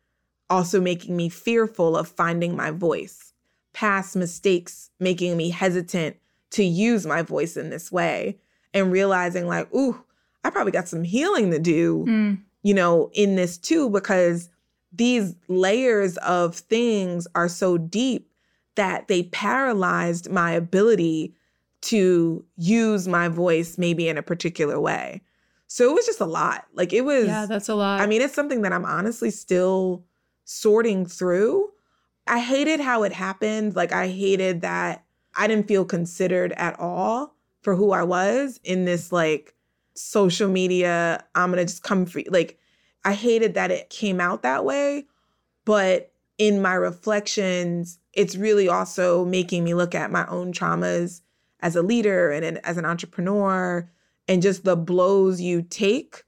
also 0.49 0.79
making 0.79 1.15
me 1.15 1.29
fearful 1.29 1.97
of 1.97 2.07
finding 2.07 2.55
my 2.55 2.71
voice. 2.71 3.33
Past 3.73 4.15
mistakes 4.15 4.89
making 4.99 5.35
me 5.37 5.49
hesitant 5.49 6.15
to 6.51 6.63
use 6.63 7.05
my 7.05 7.21
voice 7.21 7.57
in 7.57 7.69
this 7.69 7.91
way 7.91 8.37
and 8.73 8.91
realizing, 8.91 9.47
like, 9.47 9.73
ooh, 9.73 10.01
I 10.43 10.49
probably 10.49 10.71
got 10.71 10.87
some 10.87 11.03
healing 11.03 11.51
to 11.51 11.59
do, 11.59 12.05
Mm. 12.07 12.39
you 12.63 12.73
know, 12.73 13.09
in 13.13 13.35
this 13.35 13.57
too, 13.57 13.89
because 13.89 14.49
these 14.93 15.35
layers 15.47 16.17
of 16.17 16.55
things 16.55 17.27
are 17.35 17.49
so 17.49 17.77
deep 17.77 18.31
that 18.75 19.07
they 19.09 19.23
paralyzed 19.23 20.29
my 20.31 20.51
ability 20.51 21.33
to 21.81 22.43
use 22.57 23.07
my 23.07 23.27
voice 23.27 23.77
maybe 23.77 24.07
in 24.07 24.17
a 24.17 24.23
particular 24.23 24.79
way. 24.79 25.21
So 25.67 25.89
it 25.89 25.93
was 25.93 26.05
just 26.05 26.21
a 26.21 26.25
lot. 26.25 26.65
Like 26.73 26.93
it 26.93 27.01
was 27.01 27.27
Yeah, 27.27 27.45
that's 27.45 27.69
a 27.69 27.75
lot. 27.75 28.01
I 28.01 28.07
mean, 28.07 28.21
it's 28.21 28.33
something 28.33 28.61
that 28.61 28.73
I'm 28.73 28.85
honestly 28.85 29.31
still 29.31 30.05
sorting 30.45 31.05
through. 31.05 31.69
I 32.25 32.39
hated 32.39 32.79
how 32.79 33.03
it 33.03 33.13
happened. 33.13 33.75
Like, 33.75 33.91
I 33.93 34.07
hated 34.07 34.61
that 34.61 35.05
I 35.35 35.47
didn't 35.47 35.67
feel 35.67 35.85
considered 35.85 36.51
at 36.53 36.79
all 36.79 37.35
for 37.61 37.75
who 37.75 37.91
I 37.91 38.03
was 38.03 38.59
in 38.63 38.85
this, 38.85 39.11
like, 39.11 39.55
social 39.93 40.49
media. 40.49 41.23
I'm 41.35 41.51
going 41.51 41.65
to 41.65 41.71
just 41.71 41.83
come 41.83 42.05
free. 42.05 42.25
Like, 42.29 42.59
I 43.05 43.13
hated 43.13 43.53
that 43.53 43.71
it 43.71 43.89
came 43.89 44.19
out 44.19 44.41
that 44.43 44.65
way. 44.65 45.05
But 45.65 46.11
in 46.37 46.61
my 46.61 46.73
reflections, 46.73 47.99
it's 48.13 48.35
really 48.35 48.67
also 48.67 49.25
making 49.25 49.63
me 49.63 49.73
look 49.73 49.95
at 49.95 50.11
my 50.11 50.25
own 50.27 50.53
traumas 50.53 51.21
as 51.61 51.75
a 51.75 51.81
leader 51.81 52.31
and 52.31 52.45
an, 52.45 52.57
as 52.63 52.77
an 52.77 52.85
entrepreneur 52.85 53.89
and 54.27 54.41
just 54.41 54.63
the 54.63 54.75
blows 54.75 55.39
you 55.41 55.61
take, 55.61 56.23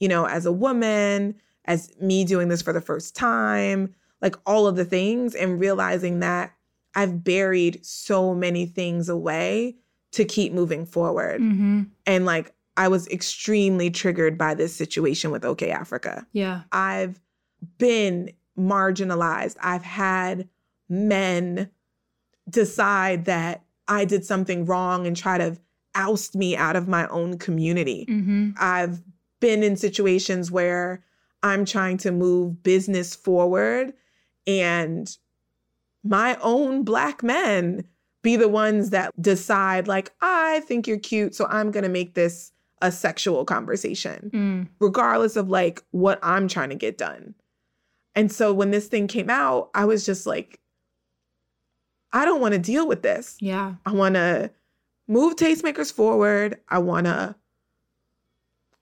you 0.00 0.08
know, 0.08 0.26
as 0.26 0.46
a 0.46 0.52
woman, 0.52 1.34
as 1.64 1.92
me 2.00 2.24
doing 2.24 2.48
this 2.48 2.62
for 2.62 2.72
the 2.72 2.80
first 2.80 3.14
time, 3.14 3.94
like 4.20 4.36
all 4.46 4.66
of 4.66 4.76
the 4.76 4.84
things, 4.84 5.34
and 5.34 5.60
realizing 5.60 6.20
that 6.20 6.52
I've 6.94 7.24
buried 7.24 7.84
so 7.84 8.34
many 8.34 8.66
things 8.66 9.08
away 9.08 9.76
to 10.12 10.24
keep 10.24 10.52
moving 10.52 10.84
forward. 10.84 11.40
hmm 11.40 11.82
And 12.06 12.26
like, 12.26 12.54
I 12.76 12.88
was 12.88 13.06
extremely 13.08 13.90
triggered 13.90 14.38
by 14.38 14.54
this 14.54 14.74
situation 14.74 15.30
with 15.30 15.42
Okayafrica. 15.42 16.26
Yeah. 16.32 16.62
I've 16.72 17.20
been 17.78 18.32
marginalized. 18.58 19.56
I've 19.62 19.82
had 19.82 20.48
men 20.88 21.70
decide 22.48 23.26
that 23.26 23.62
I 23.88 24.04
did 24.04 24.24
something 24.24 24.64
wrong 24.64 25.06
and 25.06 25.16
try 25.16 25.38
to 25.38 25.58
oust 25.94 26.34
me 26.34 26.56
out 26.56 26.76
of 26.76 26.88
my 26.88 27.06
own 27.08 27.38
community. 27.38 28.04
hmm 28.08 28.50
I've 28.58 29.00
been 29.40 29.62
in 29.62 29.76
situations 29.76 30.50
where 30.50 31.04
I'm 31.42 31.64
trying 31.64 31.98
to 31.98 32.12
move 32.12 32.62
business 32.62 33.14
forward 33.14 33.92
and 34.46 35.16
my 36.04 36.36
own 36.40 36.82
black 36.84 37.22
men 37.22 37.84
be 38.22 38.36
the 38.36 38.48
ones 38.48 38.90
that 38.90 39.10
decide 39.20 39.88
like 39.88 40.12
I 40.20 40.60
think 40.60 40.86
you're 40.86 40.98
cute 40.98 41.34
so 41.34 41.46
I'm 41.46 41.70
going 41.72 41.82
to 41.82 41.88
make 41.88 42.14
this 42.14 42.52
a 42.80 42.90
sexual 42.92 43.44
conversation 43.44 44.30
Mm. 44.32 44.68
regardless 44.80 45.36
of 45.36 45.48
like 45.48 45.82
what 45.90 46.18
I'm 46.22 46.46
trying 46.48 46.70
to 46.70 46.74
get 46.76 46.98
done. 46.98 47.34
And 48.14 48.30
so 48.30 48.52
when 48.52 48.70
this 48.70 48.88
thing 48.88 49.06
came 49.08 49.30
out, 49.30 49.70
I 49.74 49.84
was 49.84 50.04
just 50.06 50.26
like 50.26 50.60
I 52.12 52.24
don't 52.24 52.40
want 52.40 52.52
to 52.52 52.58
deal 52.60 52.86
with 52.86 53.02
this. 53.02 53.36
Yeah. 53.40 53.74
I 53.86 53.92
want 53.92 54.16
to 54.16 54.50
move 55.08 55.36
tastemakers 55.36 55.92
forward. 55.92 56.58
I 56.68 56.78
want 56.78 57.06
to 57.06 57.34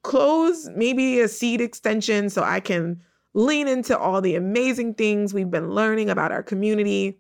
close 0.03 0.69
maybe 0.75 1.21
a 1.21 1.29
seed 1.29 1.61
extension 1.61 2.31
so 2.31 2.43
I 2.43 2.61
can 2.61 3.03
lean 3.35 3.69
into 3.69 3.97
all 3.97 4.21
the 4.21 4.35
amazing 4.35 4.95
things 4.95 5.33
we've 5.33 5.51
been 5.51 5.71
learning 5.71 6.11
about 6.11 6.33
our 6.33 6.43
community. 6.43 7.19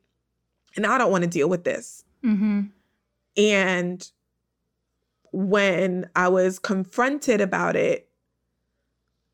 And 0.77 0.87
I 0.87 0.99
don't 0.99 1.11
want 1.11 1.25
to 1.25 1.31
deal 1.31 1.49
with 1.49 1.65
this. 1.65 2.05
hmm 2.23 2.63
And 3.37 4.11
when 5.33 6.09
I 6.17 6.29
was 6.29 6.59
confronted 6.59 7.41
about 7.41 7.77
it, 7.77 8.09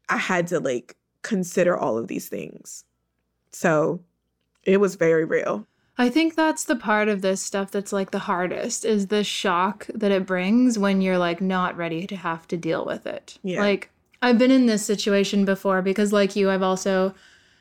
I 0.08 0.16
had 0.16 0.46
to 0.48 0.60
like 0.60 0.96
consider 1.22 1.76
all 1.76 1.98
of 1.98 2.08
these 2.08 2.28
things. 2.28 2.84
So 3.52 4.00
it 4.64 4.78
was 4.78 4.96
very 4.96 5.24
real. 5.24 5.66
I 5.98 6.10
think 6.10 6.34
that's 6.34 6.64
the 6.64 6.76
part 6.76 7.08
of 7.08 7.22
this 7.22 7.40
stuff 7.40 7.70
that's 7.70 7.92
like 7.92 8.10
the 8.10 8.20
hardest 8.20 8.84
is 8.84 9.06
the 9.06 9.24
shock 9.24 9.86
that 9.94 10.12
it 10.12 10.26
brings 10.26 10.78
when 10.78 11.00
you're 11.00 11.18
like 11.18 11.40
not 11.40 11.76
ready 11.76 12.06
to 12.06 12.16
have 12.16 12.46
to 12.48 12.56
deal 12.56 12.84
with 12.84 13.06
it. 13.06 13.38
Yeah. 13.42 13.60
Like 13.60 13.90
I've 14.20 14.38
been 14.38 14.50
in 14.50 14.66
this 14.66 14.84
situation 14.84 15.44
before 15.44 15.80
because 15.82 16.12
like 16.12 16.36
you 16.36 16.50
I've 16.50 16.62
also 16.62 17.14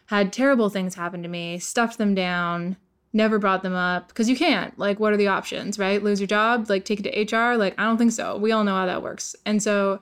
had 0.07 0.33
terrible 0.33 0.69
things 0.69 0.95
happen 0.95 1.23
to 1.23 1.29
me, 1.29 1.59
stuffed 1.59 1.97
them 1.97 2.13
down, 2.13 2.75
never 3.13 3.39
brought 3.39 3.63
them 3.63 3.73
up 3.73 4.09
because 4.09 4.29
you 4.29 4.35
can't. 4.35 4.77
Like 4.77 4.99
what 4.99 5.13
are 5.13 5.17
the 5.17 5.27
options, 5.27 5.79
right? 5.79 6.03
Lose 6.03 6.19
your 6.19 6.27
job, 6.27 6.69
like 6.69 6.83
take 6.83 6.99
it 6.99 7.27
to 7.27 7.37
HR? 7.37 7.55
Like 7.55 7.79
I 7.79 7.85
don't 7.85 7.97
think 7.97 8.11
so. 8.11 8.37
We 8.37 8.51
all 8.51 8.65
know 8.65 8.75
how 8.75 8.85
that 8.85 9.01
works. 9.01 9.35
And 9.45 9.63
so 9.63 10.01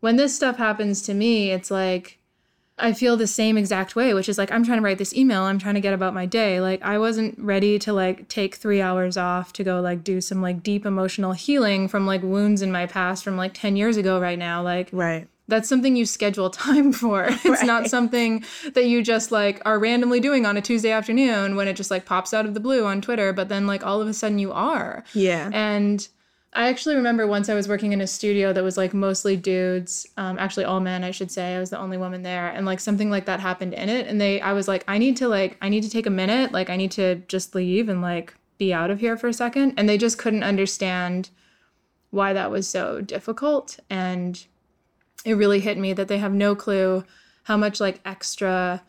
when 0.00 0.16
this 0.16 0.34
stuff 0.34 0.56
happens 0.56 1.02
to 1.02 1.14
me, 1.14 1.50
it's 1.50 1.70
like 1.70 2.20
I 2.78 2.92
feel 2.92 3.16
the 3.16 3.26
same 3.26 3.56
exact 3.56 3.96
way, 3.96 4.12
which 4.12 4.28
is 4.28 4.36
like 4.38 4.52
I'm 4.52 4.62
trying 4.64 4.78
to 4.78 4.82
write 4.84 4.98
this 4.98 5.14
email, 5.14 5.42
I'm 5.44 5.58
trying 5.58 5.74
to 5.76 5.80
get 5.80 5.94
about 5.94 6.12
my 6.14 6.26
day. 6.26 6.60
Like 6.60 6.82
I 6.82 6.98
wasn't 6.98 7.38
ready 7.38 7.78
to 7.80 7.92
like 7.92 8.28
take 8.28 8.56
3 8.56 8.82
hours 8.82 9.16
off 9.16 9.52
to 9.54 9.64
go 9.64 9.80
like 9.80 10.04
do 10.04 10.20
some 10.20 10.42
like 10.42 10.62
deep 10.62 10.84
emotional 10.84 11.32
healing 11.32 11.88
from 11.88 12.06
like 12.06 12.22
wounds 12.22 12.60
in 12.62 12.70
my 12.70 12.84
past 12.86 13.24
from 13.24 13.36
like 13.38 13.54
10 13.54 13.76
years 13.76 13.96
ago 13.96 14.20
right 14.20 14.38
now. 14.38 14.62
Like 14.62 14.90
Right. 14.92 15.26
that's 15.48 15.68
something 15.70 15.96
you 15.96 16.04
schedule 16.04 16.50
time 16.66 16.92
for. 16.92 17.28
It's 17.44 17.62
not 17.64 17.88
something 17.88 18.44
that 18.74 18.84
you 18.86 19.02
just 19.02 19.32
like 19.32 19.62
are 19.64 19.78
randomly 19.78 20.20
doing 20.20 20.44
on 20.44 20.58
a 20.58 20.60
Tuesday 20.60 20.90
afternoon 20.90 21.56
when 21.56 21.68
it 21.68 21.76
just 21.76 21.90
like 21.90 22.04
pops 22.04 22.34
out 22.34 22.44
of 22.44 22.52
the 22.52 22.60
blue 22.60 22.84
on 22.84 23.00
Twitter, 23.00 23.32
but 23.32 23.48
then 23.48 23.66
like 23.66 23.86
all 23.86 24.02
of 24.02 24.08
a 24.08 24.12
sudden 24.12 24.38
you 24.38 24.52
are. 24.52 25.02
Yeah. 25.14 25.48
And 25.54 26.06
I 26.56 26.68
actually 26.68 26.94
remember 26.94 27.26
once 27.26 27.50
I 27.50 27.54
was 27.54 27.68
working 27.68 27.92
in 27.92 28.00
a 28.00 28.06
studio 28.06 28.50
that 28.54 28.64
was 28.64 28.78
like 28.78 28.94
mostly 28.94 29.36
dudes, 29.36 30.06
um, 30.16 30.38
actually 30.38 30.64
all 30.64 30.80
men, 30.80 31.04
I 31.04 31.10
should 31.10 31.30
say. 31.30 31.54
I 31.54 31.60
was 31.60 31.68
the 31.68 31.78
only 31.78 31.98
woman 31.98 32.22
there, 32.22 32.48
and 32.48 32.64
like 32.64 32.80
something 32.80 33.10
like 33.10 33.26
that 33.26 33.40
happened 33.40 33.74
in 33.74 33.90
it. 33.90 34.06
And 34.06 34.18
they, 34.18 34.40
I 34.40 34.54
was 34.54 34.66
like, 34.66 34.82
I 34.88 34.96
need 34.96 35.18
to 35.18 35.28
like, 35.28 35.58
I 35.60 35.68
need 35.68 35.82
to 35.82 35.90
take 35.90 36.06
a 36.06 36.10
minute, 36.10 36.52
like 36.52 36.70
I 36.70 36.76
need 36.76 36.92
to 36.92 37.16
just 37.28 37.54
leave 37.54 37.90
and 37.90 38.00
like 38.00 38.34
be 38.56 38.72
out 38.72 38.90
of 38.90 39.00
here 39.00 39.18
for 39.18 39.28
a 39.28 39.34
second. 39.34 39.74
And 39.76 39.86
they 39.86 39.98
just 39.98 40.16
couldn't 40.16 40.44
understand 40.44 41.28
why 42.10 42.32
that 42.32 42.50
was 42.50 42.66
so 42.66 43.02
difficult. 43.02 43.78
And 43.90 44.42
it 45.26 45.34
really 45.34 45.60
hit 45.60 45.76
me 45.76 45.92
that 45.92 46.08
they 46.08 46.18
have 46.18 46.32
no 46.32 46.54
clue 46.56 47.04
how 47.42 47.58
much 47.58 47.80
like 47.80 48.00
extra 48.06 48.82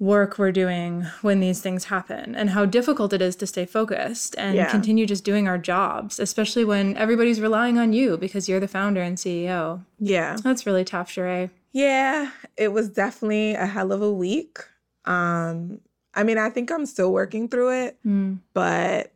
work 0.00 0.38
we're 0.38 0.52
doing 0.52 1.02
when 1.22 1.38
these 1.40 1.60
things 1.60 1.84
happen 1.84 2.34
and 2.34 2.50
how 2.50 2.64
difficult 2.64 3.12
it 3.12 3.22
is 3.22 3.36
to 3.36 3.46
stay 3.46 3.64
focused 3.64 4.34
and 4.36 4.56
Yeah. 4.56 4.70
continue 4.70 5.06
just 5.06 5.24
doing 5.24 5.46
our 5.46 5.56
jobs, 5.58 6.18
especially 6.18 6.64
when 6.64 6.96
everybody's 6.96 7.40
relying 7.40 7.78
on 7.78 7.92
you 7.92 8.16
because 8.16 8.48
you're 8.48 8.60
the 8.60 8.68
founder 8.68 9.00
and 9.00 9.16
CEO. 9.16 9.84
Yeah. 10.00 10.36
That's 10.42 10.66
really 10.66 10.84
tough, 10.84 11.10
Cherae. 11.10 11.50
Yeah, 11.72 12.30
it 12.56 12.72
was 12.72 12.88
definitely 12.88 13.54
a 13.54 13.66
hell 13.66 13.92
of 13.92 14.02
a 14.02 14.12
week. 14.12 14.58
Um, 15.04 15.80
I 16.14 16.22
mean, 16.24 16.38
I 16.38 16.50
think 16.50 16.70
I'm 16.70 16.86
still 16.86 17.12
working 17.12 17.48
through 17.48 17.70
it, 17.84 17.98
Mm. 18.06 18.38
but 18.52 19.12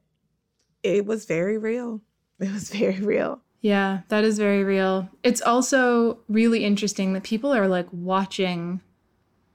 it 0.82 1.06
was 1.06 1.24
very 1.26 1.58
real. 1.58 2.00
It 2.40 2.52
was 2.52 2.70
very 2.70 3.00
real. 3.00 3.40
Yeah, 3.60 4.02
that 4.10 4.22
is 4.22 4.38
very 4.38 4.62
real. 4.62 5.08
It's 5.24 5.40
also 5.40 6.18
really 6.28 6.64
interesting 6.64 7.12
that 7.14 7.24
people 7.24 7.52
are 7.52 7.66
like 7.66 7.88
watching 7.92 8.80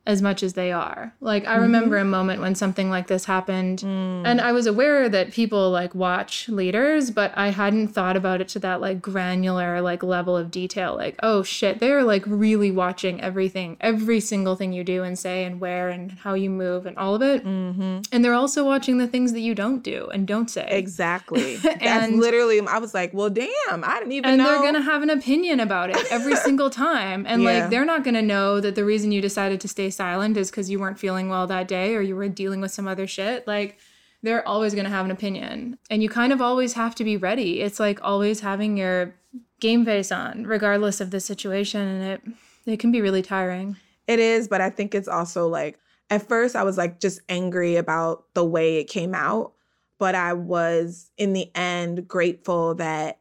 as 0.06 0.22
much 0.22 0.44
as 0.44 0.54
they 0.54 0.70
are. 0.72 1.14
Like 1.22 1.48
I 1.48 1.56
remember 1.56 1.98
a 1.98 2.04
moment 2.04 2.42
when 2.42 2.56
something 2.56 2.90
like 2.90 3.08
this 3.08 3.24
happened 3.26 3.84
and 3.84 4.42
I 4.42 4.52
was 4.52 4.66
aware 4.68 5.08
that 5.08 5.32
people 5.32 5.70
like 5.72 5.96
watch 5.96 6.50
leaders, 6.50 7.10
but 7.10 7.32
I 7.38 7.50
hadn't 7.52 7.88
thought 7.90 8.18
about 8.18 8.42
it 8.42 8.50
to 8.50 8.60
that 8.60 8.82
like 8.82 9.02
granular 9.02 9.80
like 9.82 10.04
level 10.04 10.36
of 10.36 10.52
detail. 10.52 10.96
Like, 10.96 11.16
oh 11.24 11.42
shit, 11.42 11.80
they're 11.80 12.04
like 12.04 12.24
really 12.28 12.70
watching 12.70 13.22
everything, 13.22 13.78
every 13.80 14.20
single 14.20 14.58
thing 14.58 14.74
you 14.74 14.84
do 14.84 15.04
and 15.04 15.18
say 15.18 15.46
and 15.46 15.62
where 15.62 15.88
and 15.88 16.12
how 16.12 16.34
you 16.34 16.50
move 16.50 16.86
and 16.86 16.98
all 16.98 17.16
of 17.16 17.22
it. 17.22 17.46
Mm-hmm. 17.46 18.00
And 18.12 18.26
they're 18.26 18.34
also 18.34 18.66
watching 18.66 18.98
the 18.98 19.08
things 19.08 19.32
that 19.32 19.40
you 19.40 19.56
don't 19.56 19.84
do 19.84 20.10
and 20.14 20.28
don't 20.28 20.50
say. 20.50 20.68
Exactly. 20.70 21.56
That's 21.64 21.82
And- 21.82 22.20
literally. 22.20 22.60
I 22.68 22.78
was 22.80 22.94
like, 22.94 23.14
well, 23.14 23.30
damn, 23.30 23.84
I 23.86 24.00
didn't 24.00 24.12
even 24.12 24.30
and 24.32 24.38
know. 24.38 24.46
they're 24.52 24.62
gonna 24.62 24.82
have 24.82 25.02
an 25.02 25.10
opinion 25.10 25.62
about 25.62 25.90
it 25.92 25.98
every 26.12 26.36
single 26.48 26.70
time 26.70 27.26
and 27.26 27.42
Yeah. 27.42 27.62
like 27.62 27.70
they're 27.70 27.86
not 27.86 28.04
gonna 28.04 28.22
know 28.22 28.60
that 28.60 28.76
the 28.76 28.84
reason 28.84 29.12
you 29.14 29.22
decided 29.22 29.62
to 29.62 29.68
stay 29.70 29.90
silent 29.94 30.36
is 30.38 30.50
because 30.52 30.70
you 30.70 30.80
weren't 30.80 31.00
feeling 31.00 31.30
well 31.30 31.48
that 31.48 31.68
day 31.68 31.96
or 31.96 32.02
you 32.02 32.16
were 32.16 32.28
dealing 32.30 32.62
with 32.62 32.72
some 32.72 32.88
other 32.88 33.08
shit 33.08 33.46
like 33.48 33.78
they're 34.22 34.48
always 34.48 34.74
gonna 34.74 34.90
have 34.90 35.06
an 35.06 35.12
opinion 35.12 35.78
and 35.90 36.02
you 36.04 36.10
kind 36.10 36.32
of 36.34 36.42
always 36.42 36.74
have 36.74 36.96
to 36.96 37.04
be 37.04 37.16
ready 37.18 37.62
it's 37.62 37.80
like 37.80 38.00
always 38.04 38.40
having 38.42 38.78
your 38.78 39.14
game 39.60 39.86
face 39.86 40.12
on 40.12 40.44
regardless 40.46 41.00
of 41.02 41.12
the 41.12 41.20
situation 41.20 41.82
and 41.82 42.04
it 42.04 42.22
it 42.66 42.80
can 42.80 42.92
be 42.92 43.02
really 43.02 43.22
tiring 43.22 43.76
It 44.08 44.20
is, 44.20 44.48
but 44.48 44.60
I 44.62 44.70
think 44.70 44.94
it's 44.96 45.08
also 45.08 45.48
like 45.48 45.80
at 46.10 46.28
first 46.28 46.56
I 46.56 46.64
was 46.64 46.78
like 46.78 47.00
just 47.00 47.20
angry 47.30 47.76
about 47.78 48.26
the 48.34 48.44
way 48.46 48.78
it 48.78 48.86
came 48.86 49.14
out. 49.16 49.54
but 50.00 50.16
I 50.16 50.34
was 50.34 51.12
in 51.18 51.34
the 51.34 51.50
end 51.56 52.08
grateful 52.08 52.76
that 52.76 53.20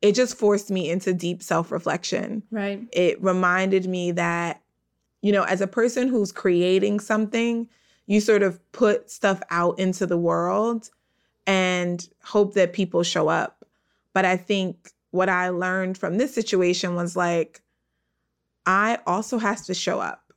it 0.00 0.14
just 0.14 0.36
forced 0.36 0.70
me 0.70 0.88
into 0.88 1.12
deep 1.12 1.42
self 1.42 1.70
reflection. 1.72 2.42
Right. 2.50 2.80
It 2.92 3.22
reminded 3.22 3.86
me 3.86 4.12
that, 4.12 4.62
you 5.22 5.32
know, 5.32 5.42
as 5.44 5.60
a 5.60 5.66
person 5.66 6.08
who's 6.08 6.32
creating 6.32 7.00
something, 7.00 7.68
you 8.06 8.20
sort 8.20 8.42
of 8.42 8.60
put 8.72 9.10
stuff 9.10 9.42
out 9.50 9.78
into 9.78 10.06
the 10.06 10.18
world 10.18 10.90
and 11.46 12.08
hope 12.22 12.54
that 12.54 12.72
people 12.72 13.02
show 13.02 13.28
up. 13.28 13.64
But 14.12 14.24
I 14.24 14.36
think 14.36 14.92
what 15.10 15.28
I 15.28 15.50
learned 15.50 15.98
from 15.98 16.18
this 16.18 16.34
situation 16.34 16.94
was 16.94 17.16
like, 17.16 17.60
I 18.66 18.98
also 19.06 19.38
has 19.38 19.66
to 19.66 19.74
show 19.74 20.00
up 20.00 20.32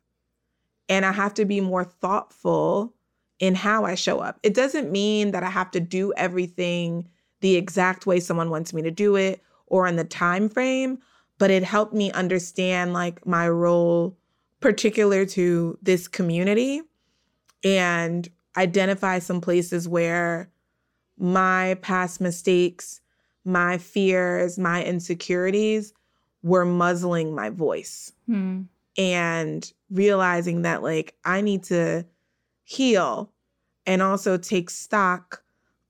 and 0.89 1.05
I 1.05 1.11
have 1.11 1.33
to 1.35 1.45
be 1.45 1.61
more 1.61 1.83
thoughtful 1.83 2.93
in 3.39 3.55
how 3.55 3.85
I 3.85 3.95
show 3.95 4.19
up. 4.19 4.39
It 4.43 4.53
doesn't 4.53 4.91
mean 4.91 5.31
that 5.31 5.43
I 5.43 5.49
have 5.49 5.71
to 5.71 5.79
do 5.79 6.13
everything 6.15 7.09
the 7.41 7.55
exact 7.55 8.05
way 8.05 8.19
someone 8.19 8.49
wants 8.49 8.73
me 8.73 8.81
to 8.83 8.91
do 8.91 9.15
it 9.15 9.41
or 9.67 9.87
in 9.87 9.95
the 9.95 10.03
time 10.03 10.49
frame, 10.49 10.99
but 11.39 11.51
it 11.51 11.63
helped 11.63 11.93
me 11.93 12.11
understand 12.11 12.93
like 12.93 13.25
my 13.25 13.49
role 13.49 14.17
particular 14.63 15.25
to 15.25 15.77
this 15.81 16.07
community 16.07 16.81
and 17.65 18.29
identify 18.55 19.19
some 19.19 19.41
places 19.41 19.89
where 19.89 20.49
my 21.17 21.77
past 21.81 22.21
mistakes, 22.21 23.01
my 23.43 23.77
fears, 23.77 24.57
my 24.57 24.81
insecurities 24.81 25.93
were 26.43 26.63
muzzling 26.63 27.35
my 27.35 27.49
voice. 27.49 28.13
Hmm. 28.25 28.61
And 28.97 29.69
realizing 29.91 30.61
that, 30.61 30.81
like, 30.81 31.13
I 31.25 31.41
need 31.41 31.63
to 31.63 32.05
heal 32.63 33.33
and 33.85 34.01
also 34.01 34.37
take 34.37 34.69
stock 34.69 35.43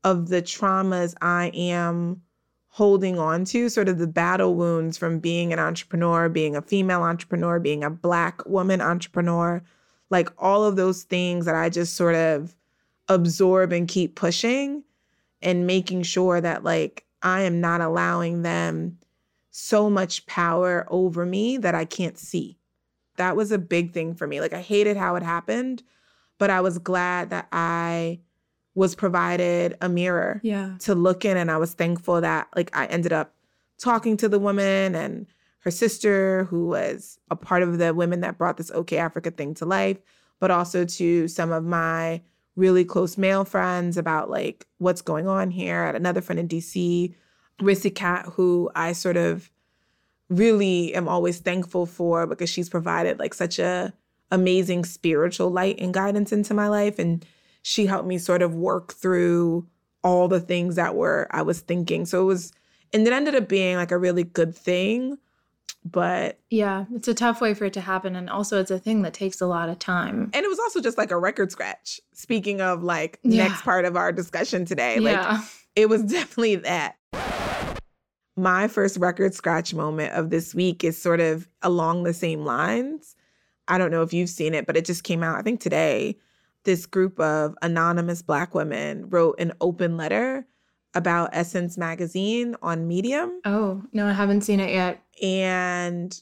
of 0.03 0.29
the 0.29 0.41
traumas 0.41 1.13
I 1.21 1.51
am 1.53 2.23
holding 2.75 3.19
on 3.19 3.45
to, 3.45 3.69
sort 3.69 3.87
of 3.87 3.99
the 3.99 4.07
battle 4.07 4.55
wounds 4.55 4.97
from 4.97 5.19
being 5.19 5.53
an 5.53 5.59
entrepreneur, 5.59 6.27
being 6.27 6.55
a 6.55 6.61
female 6.61 7.03
entrepreneur, 7.03 7.59
being 7.59 7.83
a 7.83 7.89
Black 7.91 8.43
woman 8.47 8.81
entrepreneur, 8.81 9.61
like 10.09 10.27
all 10.39 10.63
of 10.63 10.75
those 10.75 11.03
things 11.03 11.45
that 11.45 11.53
I 11.53 11.69
just 11.69 11.93
sort 11.93 12.15
of 12.15 12.55
absorb 13.09 13.71
and 13.71 13.87
keep 13.87 14.15
pushing 14.15 14.83
and 15.39 15.67
making 15.67 16.01
sure 16.01 16.41
that, 16.41 16.63
like, 16.63 17.05
I 17.21 17.41
am 17.41 17.61
not 17.61 17.79
allowing 17.79 18.41
them 18.41 18.97
so 19.51 19.87
much 19.87 20.25
power 20.25 20.87
over 20.89 21.27
me 21.27 21.57
that 21.57 21.75
I 21.75 21.85
can't 21.85 22.17
see. 22.17 22.57
That 23.17 23.35
was 23.35 23.51
a 23.51 23.59
big 23.59 23.93
thing 23.93 24.15
for 24.15 24.25
me. 24.25 24.41
Like, 24.41 24.53
I 24.53 24.61
hated 24.61 24.97
how 24.97 25.15
it 25.15 25.21
happened, 25.21 25.83
but 26.39 26.49
I 26.49 26.61
was 26.61 26.79
glad 26.79 27.29
that 27.29 27.49
I 27.51 28.21
was 28.75 28.95
provided 28.95 29.77
a 29.81 29.89
mirror 29.89 30.39
Yeah. 30.43 30.75
to 30.79 30.95
look 30.95 31.25
in. 31.25 31.37
And 31.37 31.51
I 31.51 31.57
was 31.57 31.73
thankful 31.73 32.21
that, 32.21 32.47
like, 32.55 32.75
I 32.75 32.85
ended 32.87 33.13
up 33.13 33.33
talking 33.77 34.17
to 34.17 34.29
the 34.29 34.39
woman 34.39 34.95
and 34.95 35.27
her 35.59 35.71
sister, 35.71 36.45
who 36.45 36.67
was 36.67 37.19
a 37.29 37.35
part 37.35 37.63
of 37.63 37.77
the 37.77 37.93
women 37.93 38.21
that 38.21 38.37
brought 38.37 38.57
this 38.57 38.71
Okayafrica 38.71 39.35
thing 39.37 39.53
to 39.55 39.65
life, 39.65 39.97
but 40.39 40.51
also 40.51 40.83
to 40.85 41.27
some 41.27 41.51
of 41.51 41.63
my 41.63 42.21
really 42.55 42.83
close 42.85 43.17
male 43.17 43.45
friends 43.45 43.97
about 43.97 44.29
like 44.29 44.67
what's 44.77 45.01
going 45.01 45.27
on 45.27 45.51
here. 45.51 45.83
At 45.83 45.95
another 45.95 46.21
friend 46.21 46.39
in 46.39 46.47
DC, 46.47 47.13
Rissy 47.61 47.93
Cat, 47.93 48.25
who 48.33 48.69
I 48.75 48.91
sort 48.93 49.17
of 49.17 49.49
really 50.29 50.93
am 50.95 51.07
always 51.07 51.39
thankful 51.39 51.85
for 51.85 52.25
because 52.27 52.49
she's 52.49 52.69
provided 52.69 53.19
like 53.19 53.33
such 53.33 53.59
a 53.59 53.93
amazing 54.31 54.83
spiritual 54.83 55.49
light 55.51 55.79
and 55.79 55.93
guidance 55.93 56.31
into 56.31 56.53
my 56.53 56.67
life 56.67 56.97
and 56.97 57.25
she 57.63 57.87
helped 57.87 58.07
me 58.07 58.17
sort 58.19 58.41
of 58.43 58.53
work 58.53 58.93
through 58.93 59.65
all 60.03 60.27
the 60.27 60.39
things 60.39 60.75
that 60.75 60.93
were 60.95 61.27
I 61.31 61.41
was 61.41 61.61
thinking. 61.61 62.05
So 62.05 62.21
it 62.21 62.25
was 62.25 62.51
and 62.93 63.07
it 63.07 63.11
ended 63.13 63.33
up 63.35 63.47
being 63.49 63.77
like 63.77 63.89
a 63.91 63.97
really 63.97 64.23
good 64.23 64.55
thing. 64.55 65.17
But 65.85 66.39
Yeah. 66.49 66.85
It's 66.93 67.07
a 67.09 67.13
tough 67.13 67.41
way 67.41 67.53
for 67.53 67.65
it 67.65 67.73
to 67.73 67.81
happen. 67.81 68.15
And 68.15 68.29
also, 68.29 68.59
it's 68.61 68.71
a 68.71 68.79
thing 68.79 69.01
that 69.01 69.13
takes 69.13 69.41
a 69.41 69.45
lot 69.47 69.67
of 69.67 69.79
time. 69.79 70.29
and 70.33 70.45
it 70.45 70.47
was 70.47 70.59
also 70.59 70.79
just 70.79 70.97
like 70.97 71.11
a 71.11 71.17
record 71.17 71.51
scratch. 71.51 71.99
Speaking 72.13 72.61
of 72.61 72.83
like 72.83 73.19
Yeah. 73.23 73.47
next 73.47 73.63
part 73.63 73.83
of 73.85 73.97
our 73.97 74.11
discussion 74.13 74.63
today, 74.65 74.99
like 74.99 75.15
yeah. 75.15 75.41
it 75.75 75.89
was 75.89 76.03
definitely 76.17 76.55
that. 76.57 76.95
My 78.35 78.67
first 78.67 78.97
record 78.97 79.33
scratch 79.35 79.73
moment 79.73 80.13
of 80.13 80.29
this 80.31 80.55
week 80.55 80.83
is 80.83 80.97
sort 80.99 81.19
of 81.19 81.47
along 81.61 82.03
the 82.03 82.13
same 82.13 82.45
lines. 82.45 83.15
I 83.67 83.77
don't 83.77 83.91
know 83.91 84.01
if 84.01 84.11
you've 84.13 84.29
seen 84.29 84.53
it, 84.53 84.65
but 84.65 84.75
it 84.75 84.85
just 84.85 85.03
came 85.03 85.21
out, 85.23 85.37
I 85.37 85.41
think 85.43 85.59
today. 85.59 86.17
This 86.63 86.85
group 86.85 87.19
of 87.19 87.55
anonymous 87.61 88.21
Black 88.21 88.55
women 88.55 89.09
wrote 89.09 89.39
an 89.39 89.53
open 89.59 89.97
letter 89.97 90.45
about 90.93 91.29
Essence 91.33 91.77
Magazine 91.77 92.55
on 92.61 92.87
Medium. 92.87 93.41
Oh, 93.45 93.83
no, 93.91 94.07
I 94.07 94.13
haven't 94.13 94.41
seen 94.41 94.59
it 94.59 94.71
yet. 94.71 95.01
And 95.21 96.17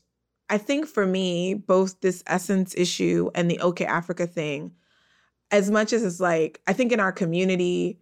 I 0.49 0.57
think 0.57 0.87
for 0.87 1.05
me, 1.05 1.53
both 1.53 1.99
this 2.01 2.23
Essence 2.27 2.73
issue 2.75 3.29
and 3.35 3.49
the 3.49 3.57
Okayafrica 3.57 4.29
thing, 4.29 4.71
as 5.51 5.69
much 5.69 5.93
as 5.93 6.03
it's 6.03 6.19
like, 6.19 6.61
I 6.67 6.73
think 6.73 6.91
in 6.91 6.99
our 6.99 7.11
community, 7.11 7.99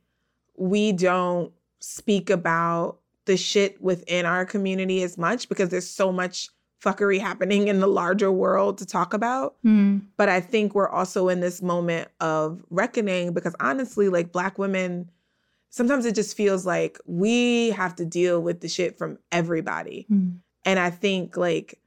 we 0.58 0.91
don't 0.91 1.52
speak 1.80 2.30
about 2.30 2.99
the 3.25 3.38
shit 3.38 3.82
within 3.82 4.25
our 4.25 4.45
community 4.45 5.04
as 5.04 5.17
much 5.17 5.49
because 5.49 5.69
there's 5.69 5.89
so 5.89 6.12
much 6.12 6.49
fuckery 6.83 7.19
happening 7.19 7.67
in 7.67 7.79
the 7.79 7.87
larger 7.87 8.31
world 8.31 8.77
to 8.77 8.85
talk 8.85 9.13
about. 9.13 9.55
Hmm. 9.63 9.99
But 10.17 10.29
I 10.29 10.39
think 10.39 10.73
we're 10.73 10.89
also 10.89 11.27
in 11.27 11.39
this 11.39 11.61
moment 11.61 12.07
of 12.19 12.63
reckoning 12.69 13.33
because 13.33 13.55
honestly, 13.59 14.09
like 14.09 14.31
Black 14.31 14.57
women, 14.57 15.09
sometimes 15.69 16.05
it 16.05 16.15
just 16.15 16.37
feels 16.37 16.65
like 16.65 16.97
we 17.05 17.71
have 17.71 17.95
to 17.97 18.05
deal 18.05 18.41
with 18.41 18.61
the 18.61 18.69
shit 18.69 18.97
from 18.97 19.17
everybody. 19.31 20.05
Hmm. 20.07 20.29
And 20.65 20.79
I 20.79 20.89
think 20.89 21.35
like 21.35 21.79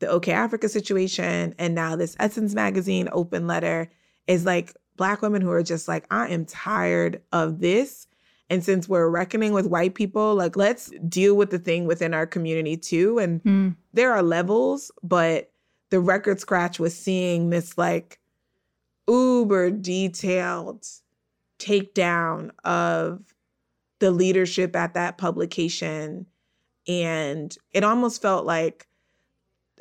the 0.00 0.06
Okayafrica 0.06 0.68
situation 0.68 1.54
and 1.58 1.74
now 1.74 1.94
this 1.94 2.16
Essence 2.18 2.54
Magazine 2.54 3.08
open 3.12 3.46
letter 3.46 3.90
is 4.26 4.44
like 4.44 4.74
Black 4.96 5.22
women 5.22 5.42
who 5.42 5.50
are 5.50 5.62
just 5.62 5.88
like, 5.88 6.06
I 6.10 6.28
am 6.28 6.44
tired 6.44 7.22
of 7.32 7.60
this. 7.60 8.06
And 8.52 8.62
since 8.62 8.86
we're 8.86 9.08
reckoning 9.08 9.54
with 9.54 9.66
white 9.66 9.94
people, 9.94 10.34
like 10.34 10.56
let's 10.56 10.90
deal 11.08 11.34
with 11.34 11.48
the 11.48 11.58
thing 11.58 11.86
within 11.86 12.12
our 12.12 12.26
community 12.26 12.76
too. 12.76 13.18
And 13.18 13.40
Hmm. 13.40 13.68
there 13.94 14.12
are 14.12 14.22
levels, 14.22 14.92
but 15.02 15.50
the 15.88 16.00
record 16.00 16.38
scratch 16.38 16.78
was 16.78 16.94
seeing 16.94 17.48
this 17.48 17.78
like 17.78 18.18
uber 19.08 19.70
detailed 19.70 20.86
takedown 21.58 22.50
of 22.62 23.22
the 24.00 24.10
leadership 24.10 24.76
at 24.76 24.92
that 24.94 25.16
publication. 25.16 26.26
And 26.86 27.56
it 27.72 27.84
almost 27.84 28.20
felt 28.20 28.44
like 28.44 28.86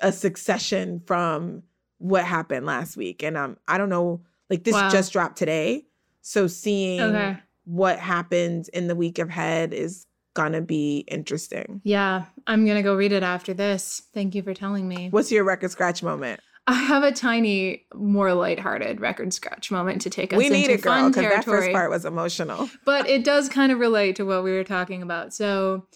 a 0.01 0.13
succession 0.13 1.01
from 1.05 1.63
what 1.97 2.23
happened 2.23 2.65
last 2.65 2.95
week. 2.95 3.21
And 3.21 3.35
um, 3.35 3.57
I 3.67 3.77
don't 3.77 3.89
know, 3.89 4.21
like 4.49 4.63
this 4.63 4.75
Wow. 4.75 4.89
just 4.89 5.11
dropped 5.11 5.37
today. 5.37 5.87
So 6.21 6.47
seeing 6.47 7.01
Okay. 7.15 7.37
What 7.71 7.99
happened 7.99 8.67
in 8.73 8.87
the 8.87 8.95
week 8.95 9.17
ahead 9.17 9.73
is 9.73 10.05
gonna 10.33 10.61
be 10.61 11.05
interesting. 11.07 11.79
Yeah. 11.85 12.25
I'm 12.45 12.65
to 12.65 12.81
go 12.81 12.95
read 12.95 13.13
it 13.13 13.23
after 13.23 13.53
this. 13.53 14.01
Thank 14.13 14.35
you 14.35 14.43
for 14.43 14.53
telling 14.53 14.89
me. 14.89 15.07
What's 15.09 15.31
your 15.31 15.45
record 15.45 15.71
scratch 15.71 16.03
moment? 16.03 16.41
I 16.67 16.73
have 16.73 17.03
a 17.03 17.13
tiny, 17.13 17.85
more 17.95 18.33
lighthearted 18.33 18.99
record 18.99 19.33
scratch 19.33 19.71
moment 19.71 20.01
to 20.01 20.09
take 20.09 20.33
us 20.33 20.37
we 20.37 20.49
need 20.49 20.65
into 20.65 20.73
it, 20.73 20.81
girl, 20.81 20.93
fun 20.93 21.11
because 21.11 21.29
that 21.29 21.45
first 21.45 21.71
part 21.71 21.89
was 21.89 22.03
emotional. 22.03 22.69
but 22.85 23.07
it 23.07 23.23
does 23.23 23.47
kind 23.47 23.71
of 23.71 23.79
relate 23.79 24.17
to 24.17 24.25
what 24.25 24.43
we 24.43 24.51
were 24.51 24.65
talking 24.65 25.01
about. 25.01 25.33
So, 25.33 25.87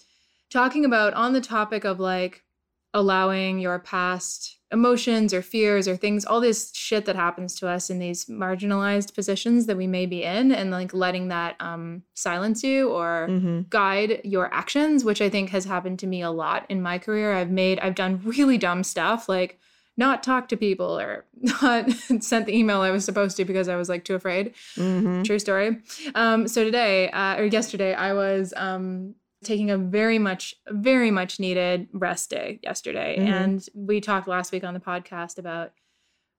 talking 0.50 0.86
about 0.86 1.12
on 1.12 1.34
the 1.34 1.40
topic 1.42 1.84
of 1.84 2.00
like 2.00 2.42
allowing 2.96 3.58
your 3.60 3.78
past 3.78 4.58
emotions 4.72 5.32
or 5.32 5.42
fears 5.42 5.86
or 5.86 5.96
things, 5.96 6.24
all 6.24 6.40
this 6.40 6.72
shit 6.74 7.04
that 7.04 7.14
happens 7.14 7.54
to 7.54 7.68
us 7.68 7.88
in 7.88 7.98
these 8.00 8.24
marginalized 8.24 9.14
positions 9.14 9.66
that 9.66 9.76
we 9.76 9.86
may 9.86 10.06
be 10.06 10.24
in, 10.24 10.50
and 10.50 10.70
like 10.70 10.92
letting 10.92 11.28
that 11.28 11.54
um, 11.60 12.02
silence 12.14 12.64
you 12.64 12.88
or 12.90 13.28
hmm 13.28 13.60
guide 13.68 14.20
your 14.22 14.52
actions, 14.54 15.04
which 15.04 15.20
I 15.20 15.28
think 15.28 15.50
has 15.50 15.64
happened 15.64 15.98
to 15.98 16.06
me 16.06 16.22
a 16.22 16.30
lot 16.30 16.66
in 16.68 16.80
my 16.82 16.98
career. 16.98 17.34
I've 17.34 17.50
made, 17.50 17.80
I've 17.80 17.96
done 17.96 18.20
really 18.24 18.58
dumb 18.58 18.84
stuff 18.84 19.28
like 19.28 19.58
not 19.96 20.22
talk 20.22 20.48
to 20.48 20.56
people 20.56 20.98
or 21.00 21.24
not 21.62 21.90
sent 22.20 22.46
the 22.46 22.56
email 22.56 22.80
I 22.82 22.90
was 22.90 23.04
supposed 23.04 23.36
to 23.38 23.44
because 23.44 23.68
I 23.68 23.76
was 23.76 23.88
like 23.88 24.04
too 24.04 24.14
afraid. 24.14 24.54
hmm 24.76 25.22
True 25.22 25.38
story. 25.40 25.78
Um, 26.14 26.46
so 26.46 26.62
today, 26.64 27.10
uh, 27.10 27.36
or 27.40 27.44
yesterday, 27.46 27.92
I 27.94 28.12
was 28.12 28.54
um, 28.56 29.14
taking 29.44 29.70
a 29.70 29.78
very 29.78 30.18
much, 30.18 30.54
very 30.68 31.10
much 31.10 31.38
needed 31.38 31.88
rest 31.92 32.30
day 32.30 32.58
yesterday. 32.62 33.16
Mhm. 33.18 33.26
And 33.26 33.68
we 33.74 34.00
talked 34.00 34.28
last 34.28 34.52
week 34.52 34.64
on 34.64 34.74
the 34.74 34.80
podcast 34.80 35.38
about 35.38 35.72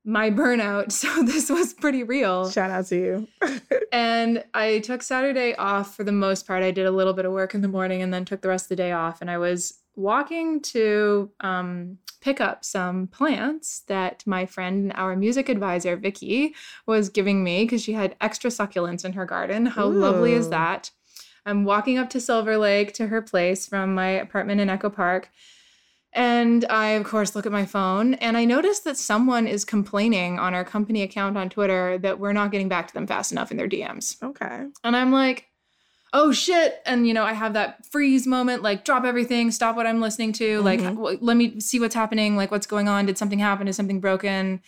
my 0.03 0.29
burnout. 0.39 0.91
So 0.91 1.07
this 1.23 1.49
was 1.49 1.73
pretty 1.73 2.03
real. 2.03 2.49
Shout 2.49 2.71
out 2.71 2.85
to 2.87 2.95
you. 2.95 3.27
And 3.93 4.43
I 4.53 4.79
took 4.79 5.01
Saturday 5.01 5.55
off 5.55 5.95
for 5.95 6.03
the 6.03 6.11
most 6.11 6.45
part. 6.45 6.61
I 6.61 6.71
did 6.71 6.85
a 6.85 6.91
little 6.91 7.13
bit 7.13 7.23
of 7.25 7.31
work 7.31 7.55
in 7.55 7.61
the 7.61 7.67
morning 7.69 8.01
and 8.01 8.13
then 8.13 8.25
took 8.25 8.41
the 8.41 8.49
rest 8.49 8.65
of 8.65 8.69
the 8.69 8.75
day 8.75 8.91
off. 8.91 9.21
And 9.21 9.31
I 9.31 9.37
was 9.37 9.79
walking 9.95 10.61
to 10.61 11.31
um, 11.39 11.97
pick 12.19 12.41
up 12.41 12.65
some 12.65 13.07
plants 13.07 13.83
that 13.87 14.23
my 14.27 14.45
friend 14.45 14.91
and 14.91 14.93
our 14.99 15.15
music 15.15 15.47
advisor, 15.47 15.95
Vicky, 15.95 16.53
was 16.85 17.07
giving 17.09 17.43
me 17.43 17.63
because 17.63 17.81
she 17.81 17.93
had 17.93 18.15
extra 18.19 18.51
succulents 18.51 19.05
in 19.05 19.13
her 19.13 19.25
garden. 19.25 19.65
How 19.65 19.87
lovely 19.87 20.33
is 20.33 20.49
that? 20.49 20.91
I'm 21.47 21.63
walking 21.63 21.97
up 21.97 22.09
to 22.11 22.19
Silver 22.19 22.57
Lake 22.57 22.93
to 22.95 23.07
her 23.07 23.21
place 23.21 23.65
from 23.65 23.95
my 23.95 24.09
apartment 24.09 24.59
in 24.59 24.69
Echo 24.69 24.89
Park. 24.89 25.29
And 26.13 26.65
I, 26.69 26.89
of 26.89 27.05
course, 27.05 27.35
look 27.35 27.45
at 27.45 27.51
my 27.51 27.65
phone 27.65 28.15
and 28.15 28.35
I 28.37 28.43
notice 28.45 28.79
that 28.79 28.97
someone 28.97 29.47
is 29.47 29.63
complaining 29.63 30.39
on 30.39 30.53
our 30.53 30.65
company 30.65 31.03
account 31.03 31.37
on 31.37 31.49
Twitter 31.49 31.97
that 31.99 32.19
we're 32.19 32.33
not 32.33 32.51
getting 32.51 32.67
back 32.67 32.87
to 32.87 32.93
them 32.93 33.07
fast 33.07 33.31
enough 33.31 33.51
in 33.51 33.57
their 33.57 33.69
DMs. 33.69 34.21
Okay. 34.21 34.65
And 34.83 34.95
I'm 34.95 35.11
like, 35.11 35.47
oh 36.13 36.31
shit. 36.31 36.81
And, 36.85 37.07
you 37.07 37.13
know, 37.13 37.23
I 37.23 37.33
have 37.33 37.53
that 37.53 37.85
freeze 37.85 38.25
moment 38.27 38.61
like, 38.63 38.83
drop 38.83 39.05
everything, 39.05 39.51
stop 39.51 39.75
what 39.75 39.85
I'm 39.87 40.01
listening 40.01 40.33
to, 40.33 40.61
like, 40.61 40.79
Mhm. 40.81 40.95
w- 40.95 41.17
let 41.21 41.37
me 41.37 41.59
see 41.59 41.79
what's 41.79 41.95
happening, 41.95 42.35
like, 42.35 42.49
what's 42.51 42.67
going 42.67 42.87
on. 42.89 43.05
Did 43.05 43.17
something 43.17 43.39
happen? 43.39 43.67
Is 43.67 43.75
something 43.75 43.99
broken? 43.99 44.61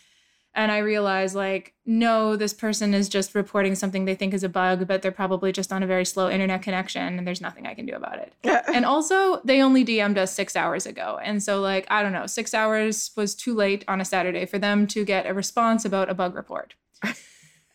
And 0.56 0.72
I 0.72 0.80
realize, 0.80 1.36
like, 1.36 1.74
no, 1.86 2.36
this 2.36 2.54
person 2.54 2.94
is 2.94 3.08
just 3.08 3.36
reporting 3.36 3.76
something 3.76 4.06
they 4.06 4.16
think 4.16 4.34
is 4.34 4.44
a 4.44 4.50
bug, 4.50 4.88
but 4.88 5.02
they're 5.02 5.12
probably 5.12 5.52
just 5.52 5.72
on 5.72 5.84
a 5.84 5.88
very 5.88 6.06
slow 6.06 6.30
internet 6.30 6.64
connection 6.64 7.18
and 7.20 7.28
there's 7.28 7.40
nothing 7.40 7.68
I 7.68 7.76
can 7.76 7.86
do 7.86 7.94
about 7.94 8.18
it. 8.20 8.34
And 8.74 8.86
also, 8.86 9.42
they 9.44 9.62
only 9.62 9.86
DM'd 9.86 10.18
us 10.18 10.34
six 10.34 10.56
hours 10.56 10.86
ago. 10.86 11.20
And 11.24 11.42
so, 11.42 11.62
like, 11.62 11.86
I 11.90 12.02
don't 12.02 12.14
know, 12.14 12.26
six 12.28 12.54
hours 12.54 13.12
was 13.16 13.36
too 13.36 13.54
late 13.54 13.84
on 13.88 14.02
a 14.02 14.06
Saturday 14.06 14.46
for 14.46 14.60
them 14.60 14.88
to 14.88 15.06
get 15.06 15.26
a 15.26 15.34
response 15.34 15.86
about 15.86 16.10
a 16.10 16.14
bug 16.14 16.36
report. 16.36 16.76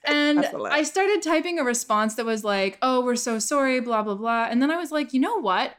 And 0.06 0.38
That's 0.38 0.52
a 0.52 0.58
lot. 0.58 0.72
I 0.72 0.82
started 0.82 1.22
typing 1.22 1.58
a 1.58 1.64
response 1.64 2.16
that 2.16 2.26
was 2.26 2.44
like, 2.44 2.78
oh, 2.82 3.02
we're 3.02 3.16
so 3.16 3.38
sorry, 3.38 3.80
blah, 3.80 4.02
blah, 4.02 4.14
blah. 4.14 4.46
And 4.50 4.60
then 4.60 4.70
I 4.70 4.76
was 4.76 4.92
like, 4.92 5.14
you 5.14 5.20
know 5.20 5.40
what? 5.40 5.74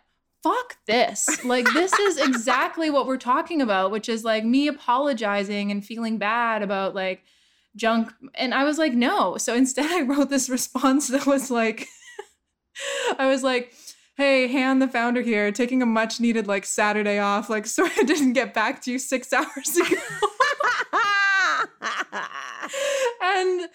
Fuck 0.46 0.78
this. 0.86 1.44
Like, 1.44 1.66
this 1.74 1.92
is 1.94 2.18
exactly 2.28 2.92
what 2.92 3.08
we're 3.08 3.18
talking 3.18 3.64
about, 3.64 3.90
which 3.90 4.08
is 4.08 4.24
like 4.24 4.46
me 4.46 4.68
apologizing 4.68 5.72
and 5.72 5.84
feeling 5.84 6.20
bad 6.20 6.62
about 6.62 6.94
like 6.94 7.24
junk. 7.76 8.14
And 8.36 8.54
I 8.54 8.64
was 8.64 8.78
like, 8.78 8.94
no. 8.94 9.38
So 9.38 9.56
instead, 9.56 9.90
I 9.92 10.02
wrote 10.02 10.30
this 10.30 10.48
response 10.48 11.08
that 11.08 11.26
was 11.26 11.50
like, 11.50 11.88
I 13.18 13.26
was 13.26 13.42
like, 13.42 13.74
hey, 14.18 14.48
Han, 14.48 14.78
the 14.78 14.88
founder 14.88 15.22
here, 15.22 15.52
taking 15.52 15.82
a 15.82 15.86
much 15.88 16.20
needed 16.20 16.46
like 16.46 16.68
Saturday 16.68 17.18
off. 17.18 17.50
Like, 17.50 17.66
sorry 17.66 17.90
I 17.98 18.04
didn't 18.04 18.34
get 18.34 18.54
back 18.54 18.84
to 18.84 18.92
you 18.92 19.00
six 19.00 19.34
hours 19.34 19.76
ago. 19.76 19.98
and 23.24 23.68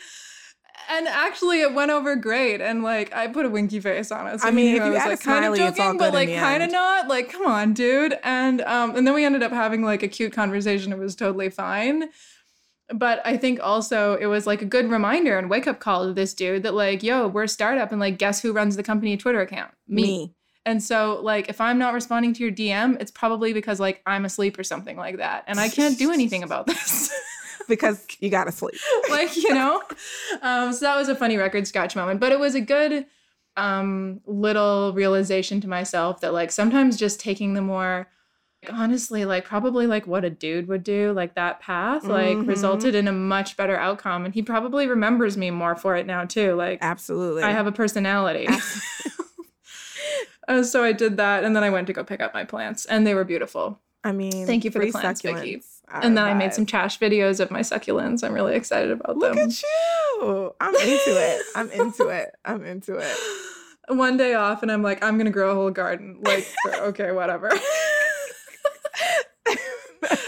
and 0.90 1.06
actually 1.08 1.60
it 1.60 1.72
went 1.72 1.90
over 1.90 2.16
great 2.16 2.60
and 2.60 2.82
like 2.82 3.14
i 3.14 3.26
put 3.26 3.46
a 3.46 3.48
winky 3.48 3.80
face 3.80 4.10
on 4.10 4.26
it 4.26 4.40
so 4.40 4.48
I 4.48 4.50
mean, 4.50 4.74
if 4.74 4.84
you 4.84 4.90
was 4.90 4.98
add 4.98 5.06
a 5.06 5.10
like 5.10 5.20
kind 5.20 5.44
of 5.44 5.56
smiley, 5.56 5.70
joking 5.70 5.98
but 5.98 6.12
like 6.12 6.28
kind 6.28 6.62
of 6.62 6.70
not 6.70 7.08
like 7.08 7.30
come 7.32 7.46
on 7.46 7.72
dude. 7.72 8.18
And 8.22 8.60
um 8.62 8.96
and 8.96 9.06
then 9.06 9.14
we 9.14 9.24
ended 9.24 9.42
up 9.42 9.52
having 9.52 9.82
like 9.82 10.02
a 10.02 10.08
cute 10.08 10.32
conversation 10.32 10.92
it 10.92 10.98
was 10.98 11.14
totally 11.14 11.50
fine. 11.50 12.10
But 12.92 13.22
i 13.24 13.36
think 13.36 13.60
also 13.62 14.16
it 14.16 14.26
was 14.26 14.46
like 14.46 14.62
a 14.62 14.64
good 14.64 14.90
reminder 14.90 15.38
and 15.38 15.48
wake 15.48 15.66
up 15.66 15.78
call 15.78 16.06
to 16.06 16.12
this 16.12 16.34
dude 16.34 16.64
that 16.64 16.74
like 16.74 17.02
yo 17.02 17.28
we're 17.28 17.44
a 17.44 17.48
startup 17.48 17.92
and 17.92 18.00
like 18.00 18.18
guess 18.18 18.42
who 18.42 18.52
runs 18.52 18.76
the 18.76 18.82
company 18.82 19.16
twitter 19.16 19.40
account? 19.40 19.70
Me. 19.86 20.34
and 20.66 20.82
so 20.82 21.20
like 21.22 21.48
if 21.48 21.60
i'm 21.60 21.78
not 21.78 21.94
responding 21.94 22.34
to 22.34 22.42
your 22.42 22.50
dm 22.50 23.00
it's 23.00 23.12
probably 23.12 23.52
because 23.52 23.78
like 23.78 24.02
i'm 24.06 24.24
asleep 24.24 24.58
or 24.58 24.64
something 24.64 24.96
like 24.96 25.18
that 25.18 25.44
and 25.46 25.60
i 25.60 25.68
can't 25.68 25.98
do 25.98 26.10
anything 26.18 26.42
about 26.42 26.66
this 26.66 27.12
Because 27.70 28.06
you 28.20 28.28
gotta 28.28 28.52
sleep. 28.52 28.74
like 29.10 29.34
you 29.36 29.54
know 29.54 29.82
um 30.42 30.72
so 30.74 30.80
that 30.84 30.96
was 30.96 31.08
a 31.08 31.14
funny 31.14 31.36
record 31.38 31.66
scratch 31.66 31.96
moment 31.96 32.20
but 32.20 32.30
it 32.32 32.38
was 32.38 32.54
a 32.54 32.60
good 32.60 33.06
um 33.56 34.20
little 34.26 34.92
realization 34.92 35.60
to 35.62 35.68
myself 35.68 36.20
that 36.20 36.32
like 36.34 36.50
sometimes 36.52 36.96
just 36.98 37.18
taking 37.20 37.54
the 37.54 37.62
more 37.62 38.06
honestly 38.70 39.24
like 39.24 39.44
probably 39.46 39.86
like 39.86 40.06
what 40.06 40.22
a 40.24 40.28
dude 40.30 40.68
would 40.68 40.82
do 40.84 41.12
like 41.12 41.34
that 41.34 41.60
path 41.60 42.04
like 42.04 42.36
Mhm. 42.36 42.46
resulted 42.46 42.94
in 42.94 43.08
a 43.08 43.12
much 43.12 43.56
better 43.56 43.76
outcome 43.78 44.26
and 44.26 44.34
he 44.34 44.42
probably 44.42 44.86
remembers 44.86 45.36
me 45.38 45.50
more 45.50 45.74
for 45.74 45.96
it 45.96 46.06
now 46.06 46.26
too 46.26 46.54
like 46.54 46.78
Absolutely. 46.82 47.42
i 47.42 47.52
have 47.52 47.66
a 47.66 47.72
personality 47.72 48.46
Uh, 50.48 50.64
so 50.64 50.82
i 50.82 50.90
did 50.90 51.16
that 51.16 51.44
and 51.44 51.54
then 51.54 51.62
i 51.62 51.70
went 51.70 51.86
to 51.86 51.92
go 51.92 52.02
pick 52.02 52.20
up 52.20 52.34
my 52.34 52.42
plants 52.44 52.84
and 52.84 53.06
they 53.06 53.14
were 53.14 53.24
beautiful 53.24 53.80
I 54.02 54.12
mean, 54.12 54.46
Thank 54.46 54.64
you 54.64 54.70
for 54.70 54.78
the 54.78 54.90
plants, 54.90 55.20
Vicky. 55.20 55.36
succulents 55.36 55.58
are 55.58 55.60
and 55.92 56.16
then 56.16 56.24
I 56.24 56.34
made 56.34 56.54
some 56.54 56.66
trash 56.66 56.98
videos 56.98 57.40
of 57.40 57.50
my 57.50 57.60
succulents 57.60 58.22
i'm 58.22 58.32
really 58.32 58.54
excited 58.54 58.90
about 58.90 59.16
Look 59.16 59.34
them 59.34 59.48
Look 59.48 59.54
at 59.54 59.62
you. 59.62 60.54
I'm 60.60 60.74
into 60.74 61.16
it. 61.16 61.42
I'm 61.54 61.70
into 61.70 62.08
it. 62.08 62.30
I'm 62.44 62.64
into 62.64 62.96
it. 62.96 63.16
one 63.88 64.16
day 64.16 64.34
off 64.34 64.62
and 64.62 64.70
I'm 64.70 64.82
like, 64.82 65.02
I'm 65.02 65.18
gonna 65.18 65.30
grow 65.30 65.50
a 65.50 65.54
whole 65.54 65.70
garden. 65.70 66.18
Like, 66.22 66.46
okay, 66.74 67.12
whatever. 67.12 67.50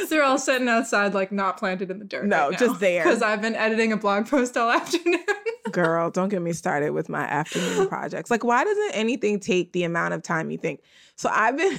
They're 0.08 0.22
all 0.22 0.38
sitting 0.38 0.68
outside, 0.68 1.14
like 1.14 1.32
not 1.32 1.56
planted 1.56 1.90
in 1.90 1.98
the 1.98 2.04
dirt. 2.04 2.26
No, 2.26 2.52
just 2.52 2.78
there. 2.80 3.02
Because 3.02 3.22
I've 3.22 3.40
been 3.40 3.54
editing 3.54 3.92
a 3.92 3.96
blog 3.96 4.28
post 4.28 4.56
all 4.56 4.70
afternoon. 4.70 5.24
Girl, 5.70 6.10
don't 6.10 6.28
get 6.28 6.42
me 6.42 6.52
started 6.52 6.90
with 6.90 7.08
my 7.08 7.22
afternoon 7.22 7.88
projects. 7.88 8.30
Like, 8.30 8.44
why 8.44 8.62
doesn't 8.64 8.94
anything 8.94 9.40
take 9.40 9.72
the 9.72 9.84
amount 9.84 10.12
of 10.12 10.22
time 10.22 10.50
you 10.50 10.58
think? 10.58 10.82
So 11.16 11.30
I've 11.32 11.56
been 11.56 11.78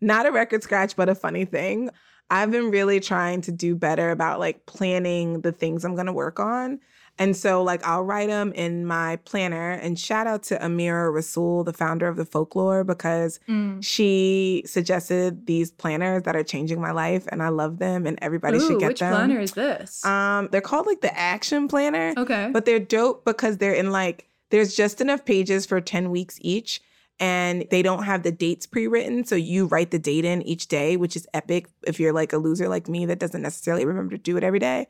not 0.00 0.26
a 0.26 0.32
record 0.32 0.64
scratch, 0.64 0.96
but 0.96 1.08
a 1.08 1.14
funny 1.14 1.44
thing. 1.44 1.90
I've 2.32 2.50
been 2.50 2.70
really 2.70 2.98
trying 2.98 3.42
to 3.42 3.52
do 3.52 3.76
better 3.76 4.10
about 4.10 4.40
like 4.40 4.64
planning 4.66 5.42
the 5.42 5.52
things 5.52 5.84
I'm 5.84 5.94
gonna 5.94 6.12
work 6.12 6.40
on. 6.40 6.80
And 7.18 7.36
so, 7.36 7.62
like, 7.62 7.86
I'll 7.86 8.02
write 8.04 8.28
them 8.28 8.54
in 8.54 8.86
my 8.86 9.16
planner. 9.26 9.72
And 9.72 9.98
shout 9.98 10.26
out 10.26 10.42
to 10.44 10.56
Amira 10.56 11.12
Rasool, 11.12 11.62
the 11.62 11.72
founder 11.74 12.08
of 12.08 12.16
the 12.16 12.24
folklore, 12.24 12.84
because 12.84 13.38
Mm. 13.50 13.84
she 13.84 14.62
suggested 14.64 15.46
these 15.46 15.70
planners 15.70 16.22
that 16.22 16.34
are 16.34 16.42
changing 16.42 16.80
my 16.80 16.90
life, 16.90 17.24
and 17.28 17.42
I 17.42 17.50
love 17.50 17.78
them. 17.78 18.06
And 18.06 18.18
everybody 18.22 18.58
should 18.58 18.72
Ooh, 18.76 18.80
get 18.80 18.88
which 18.88 19.00
them. 19.00 19.12
planner 19.12 19.40
is 19.40 19.52
this? 19.52 20.02
Um, 20.06 20.48
they're 20.52 20.62
called 20.62 20.86
like 20.86 21.02
the 21.02 21.14
Action 21.16 21.68
Planner. 21.68 22.14
okay. 22.16 22.48
But 22.50 22.64
they're 22.64 22.80
dope 22.80 23.26
because 23.26 23.58
they're 23.58 23.74
in 23.74 23.90
like, 23.92 24.26
there's 24.48 24.74
just 24.74 25.02
enough 25.02 25.26
pages 25.26 25.66
for 25.66 25.82
10 25.82 26.10
weeks 26.10 26.38
each. 26.40 26.80
And 27.22 27.66
they 27.70 27.82
don't 27.82 28.02
have 28.02 28.24
the 28.24 28.32
dates 28.32 28.66
pre 28.66 28.88
written. 28.88 29.24
So 29.24 29.36
you 29.36 29.66
write 29.66 29.92
the 29.92 29.98
date 30.00 30.24
in 30.24 30.42
each 30.42 30.66
day, 30.66 30.96
which 30.96 31.14
is 31.14 31.24
epic 31.32 31.68
if 31.86 32.00
you're 32.00 32.12
like 32.12 32.32
a 32.32 32.36
loser 32.36 32.68
like 32.68 32.88
me 32.88 33.06
that 33.06 33.20
doesn't 33.20 33.42
necessarily 33.42 33.84
remember 33.84 34.16
to 34.16 34.22
do 34.22 34.36
it 34.36 34.42
every 34.42 34.58
day. 34.58 34.88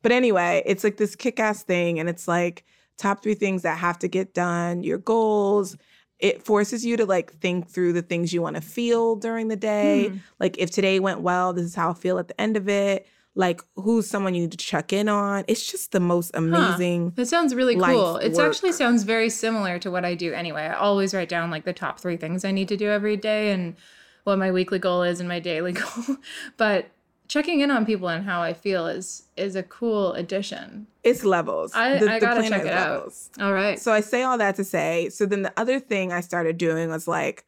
But 0.00 0.10
anyway, 0.10 0.62
it's 0.64 0.82
like 0.82 0.96
this 0.96 1.14
kick 1.14 1.38
ass 1.38 1.62
thing. 1.62 2.00
And 2.00 2.08
it's 2.08 2.26
like 2.26 2.64
top 2.96 3.22
three 3.22 3.34
things 3.34 3.62
that 3.62 3.76
have 3.76 3.98
to 3.98 4.08
get 4.08 4.32
done, 4.32 4.82
your 4.82 4.96
goals. 4.96 5.76
It 6.20 6.42
forces 6.42 6.86
you 6.86 6.96
to 6.96 7.04
like 7.04 7.34
think 7.34 7.68
through 7.68 7.92
the 7.92 8.00
things 8.00 8.32
you 8.32 8.40
want 8.40 8.56
to 8.56 8.62
feel 8.62 9.16
during 9.16 9.48
the 9.48 9.56
day. 9.56 10.08
Hmm. 10.08 10.16
Like 10.40 10.56
if 10.56 10.70
today 10.70 11.00
went 11.00 11.20
well, 11.20 11.52
this 11.52 11.66
is 11.66 11.74
how 11.74 11.90
I 11.90 11.94
feel 11.94 12.18
at 12.18 12.28
the 12.28 12.40
end 12.40 12.56
of 12.56 12.66
it. 12.66 13.06
Like 13.36 13.60
who's 13.74 14.06
someone 14.08 14.34
you 14.34 14.42
need 14.42 14.52
to 14.52 14.56
check 14.56 14.92
in 14.92 15.08
on. 15.08 15.44
It's 15.48 15.70
just 15.70 15.90
the 15.92 16.00
most 16.00 16.30
amazing. 16.34 17.10
That 17.16 17.26
sounds 17.26 17.54
really 17.54 17.74
cool. 17.76 18.16
It 18.18 18.38
actually 18.38 18.72
sounds 18.72 19.02
very 19.02 19.28
similar 19.28 19.78
to 19.80 19.90
what 19.90 20.04
I 20.04 20.14
do 20.14 20.32
anyway. 20.32 20.62
I 20.62 20.74
always 20.74 21.12
write 21.14 21.28
down 21.28 21.50
like 21.50 21.64
the 21.64 21.72
top 21.72 21.98
three 21.98 22.16
things 22.16 22.44
I 22.44 22.52
need 22.52 22.68
to 22.68 22.76
do 22.76 22.88
every 22.88 23.16
day 23.16 23.50
and 23.50 23.74
what 24.22 24.38
my 24.38 24.50
weekly 24.52 24.78
goal 24.78 25.02
is 25.02 25.18
and 25.20 25.28
my 25.28 25.40
daily 25.40 25.72
goal. 25.80 26.16
but 26.56 26.86
checking 27.26 27.60
in 27.60 27.70
on 27.70 27.84
people 27.86 28.08
and 28.08 28.24
how 28.24 28.40
I 28.42 28.52
feel 28.52 28.86
is 28.86 29.24
is 29.36 29.56
a 29.56 29.62
cool 29.64 30.12
addition. 30.12 30.86
It's 31.02 31.24
levels. 31.24 31.72
I, 31.74 31.98
The- 31.98 32.12
I 32.12 32.20
gotta 32.20 32.40
planner 32.40 32.56
check 32.58 32.66
it 32.66 32.72
out. 32.72 32.90
levels. 32.90 33.30
All 33.40 33.52
right. 33.52 33.78
So 33.80 33.92
I 33.92 34.00
say 34.00 34.22
all 34.22 34.38
that 34.38 34.54
to 34.56 34.64
say, 34.64 35.08
so 35.10 35.26
then 35.26 35.42
the 35.42 35.52
other 35.56 35.80
thing 35.80 36.12
I 36.12 36.20
started 36.20 36.56
doing 36.56 36.88
was 36.88 37.08
like 37.08 37.44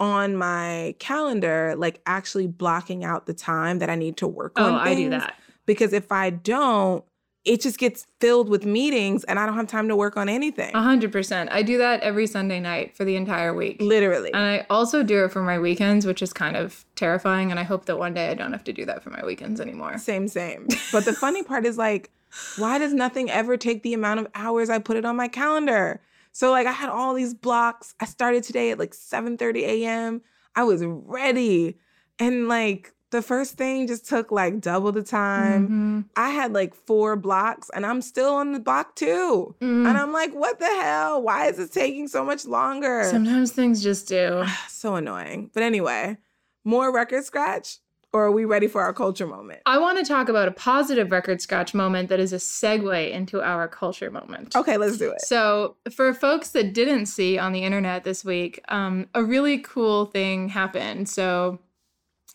on 0.00 0.36
my 0.36 0.94
calendar, 0.98 1.74
like 1.76 2.00
actually 2.06 2.46
blocking 2.46 3.04
out 3.04 3.26
the 3.26 3.34
time 3.34 3.78
that 3.80 3.90
I 3.90 3.96
need 3.96 4.16
to 4.18 4.28
work 4.28 4.52
oh, 4.56 4.64
on 4.64 4.74
Oh, 4.74 4.78
I 4.78 4.94
do 4.94 5.10
that. 5.10 5.34
Because 5.66 5.92
if 5.92 6.12
I 6.12 6.30
don't, 6.30 7.04
it 7.44 7.60
just 7.62 7.78
gets 7.78 8.06
filled 8.20 8.48
with 8.48 8.66
meetings 8.66 9.24
and 9.24 9.38
I 9.38 9.46
don't 9.46 9.54
have 9.54 9.68
time 9.68 9.88
to 9.88 9.96
work 9.96 10.16
on 10.16 10.28
anything. 10.28 10.74
A 10.74 10.82
hundred 10.82 11.12
percent. 11.12 11.50
I 11.50 11.62
do 11.62 11.78
that 11.78 12.00
every 12.02 12.26
Sunday 12.26 12.60
night 12.60 12.96
for 12.96 13.04
the 13.04 13.16
entire 13.16 13.54
week. 13.54 13.80
Literally. 13.80 14.32
And 14.32 14.42
I 14.42 14.66
also 14.68 15.02
do 15.02 15.24
it 15.24 15.32
for 15.32 15.42
my 15.42 15.58
weekends, 15.58 16.04
which 16.04 16.20
is 16.20 16.32
kind 16.32 16.56
of 16.56 16.84
terrifying. 16.94 17.50
And 17.50 17.58
I 17.58 17.62
hope 17.62 17.86
that 17.86 17.98
one 17.98 18.12
day 18.12 18.28
I 18.28 18.34
don't 18.34 18.52
have 18.52 18.64
to 18.64 18.72
do 18.72 18.84
that 18.86 19.02
for 19.02 19.10
my 19.10 19.24
weekends 19.24 19.60
anymore. 19.60 19.98
Same, 19.98 20.28
same. 20.28 20.68
But 20.92 21.04
the 21.04 21.12
funny 21.12 21.42
part 21.42 21.64
is 21.64 21.78
like, 21.78 22.10
why 22.58 22.78
does 22.78 22.92
nothing 22.92 23.30
ever 23.30 23.56
take 23.56 23.82
the 23.82 23.94
amount 23.94 24.20
of 24.20 24.28
hours 24.34 24.68
I 24.68 24.78
put 24.78 24.96
it 24.96 25.04
on 25.04 25.16
my 25.16 25.28
calendar? 25.28 26.00
So 26.38 26.52
like 26.52 26.68
I 26.68 26.70
had 26.72 26.88
all 26.88 27.14
these 27.14 27.34
blocks. 27.34 27.96
I 27.98 28.04
started 28.04 28.44
today 28.44 28.70
at 28.70 28.78
like 28.78 28.94
7:30 28.94 29.62
a.m. 29.64 30.22
I 30.54 30.62
was 30.62 30.84
ready. 30.84 31.78
And 32.20 32.46
like 32.46 32.92
the 33.10 33.22
first 33.22 33.54
thing 33.54 33.88
just 33.88 34.06
took 34.08 34.30
like 34.30 34.60
double 34.60 34.92
the 34.92 35.02
time. 35.02 35.68
Mhm. 35.68 36.04
I 36.14 36.30
had 36.30 36.52
like 36.52 36.76
four 36.76 37.16
blocks 37.16 37.72
and 37.74 37.84
I'm 37.84 38.00
still 38.00 38.34
on 38.34 38.52
the 38.52 38.60
block 38.60 38.94
two. 38.94 39.56
Mm. 39.60 39.88
And 39.88 39.98
I'm 39.98 40.12
like, 40.12 40.32
what 40.32 40.60
the 40.60 40.66
hell? 40.66 41.20
Why 41.20 41.48
is 41.48 41.58
it 41.58 41.72
taking 41.72 42.06
so 42.06 42.24
much 42.24 42.46
longer? 42.46 43.02
Sometimes 43.10 43.50
things 43.50 43.82
just 43.82 44.06
do. 44.06 44.44
so 44.68 44.94
annoying. 44.94 45.50
But 45.52 45.64
anyway, 45.64 46.18
more 46.62 46.94
record 46.94 47.24
scratch 47.24 47.78
or 48.12 48.24
are 48.24 48.32
we 48.32 48.44
ready 48.44 48.66
for 48.66 48.82
our 48.82 48.92
culture 48.92 49.26
moment? 49.26 49.60
I 49.66 49.78
want 49.78 49.98
to 49.98 50.04
talk 50.04 50.28
about 50.28 50.48
a 50.48 50.50
positive 50.50 51.12
record 51.12 51.42
scratch 51.42 51.74
moment 51.74 52.08
that 52.08 52.20
is 52.20 52.32
a 52.32 52.36
segue 52.36 53.10
into 53.10 53.42
our 53.42 53.68
culture 53.68 54.10
moment. 54.10 54.56
Okay, 54.56 54.76
let's 54.76 54.96
do 54.96 55.10
it. 55.10 55.20
So, 55.22 55.76
for 55.90 56.14
folks 56.14 56.50
that 56.50 56.72
didn't 56.72 57.06
see 57.06 57.38
on 57.38 57.52
the 57.52 57.64
internet 57.64 58.04
this 58.04 58.24
week, 58.24 58.62
um, 58.68 59.08
a 59.14 59.22
really 59.22 59.58
cool 59.58 60.06
thing 60.06 60.48
happened. 60.48 61.08
So, 61.08 61.58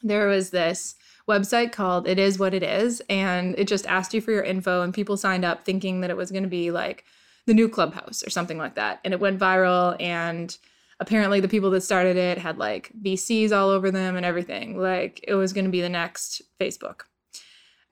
there 0.04 0.28
was 0.28 0.52
this 0.52 0.96
website 1.28 1.72
called 1.72 2.08
It 2.08 2.20
Is 2.20 2.38
What 2.38 2.54
It 2.54 2.64
Is, 2.64 3.02
and 3.10 3.56
it 3.58 3.68
just 3.68 3.88
asked 3.88 4.14
you 4.14 4.22
for 4.22 4.32
your 4.32 4.44
info, 4.44 4.82
and 4.82 4.94
people 4.94 5.18
signed 5.18 5.46
up 5.46 5.66
thinking 5.66 6.02
that 6.02 6.10
it 6.10 6.18
was 6.18 6.30
going 6.30 6.44
to 6.44 6.50
be 6.50 6.70
like 6.70 7.06
the 7.46 7.54
new 7.54 7.68
Clubhouse 7.68 8.26
or 8.26 8.30
something 8.30 8.58
like 8.58 8.76
that. 8.76 9.00
And 9.04 9.14
it 9.14 9.20
went 9.20 9.40
viral, 9.40 10.00
and 10.00 10.56
apparently 11.00 11.40
the 11.40 11.48
people 11.48 11.70
that 11.72 11.82
started 11.82 12.18
it 12.18 12.38
had 12.38 12.58
like 12.58 12.92
VCs 13.02 13.52
all 13.52 13.70
over 13.70 13.92
them 13.92 14.16
and 14.16 14.26
everything. 14.26 14.78
Like 14.80 15.24
it 15.28 15.36
was 15.36 15.54
going 15.54 15.66
to 15.66 15.72
be 15.72 15.82
the 15.82 15.90
next 15.90 16.42
Facebook. 16.60 17.02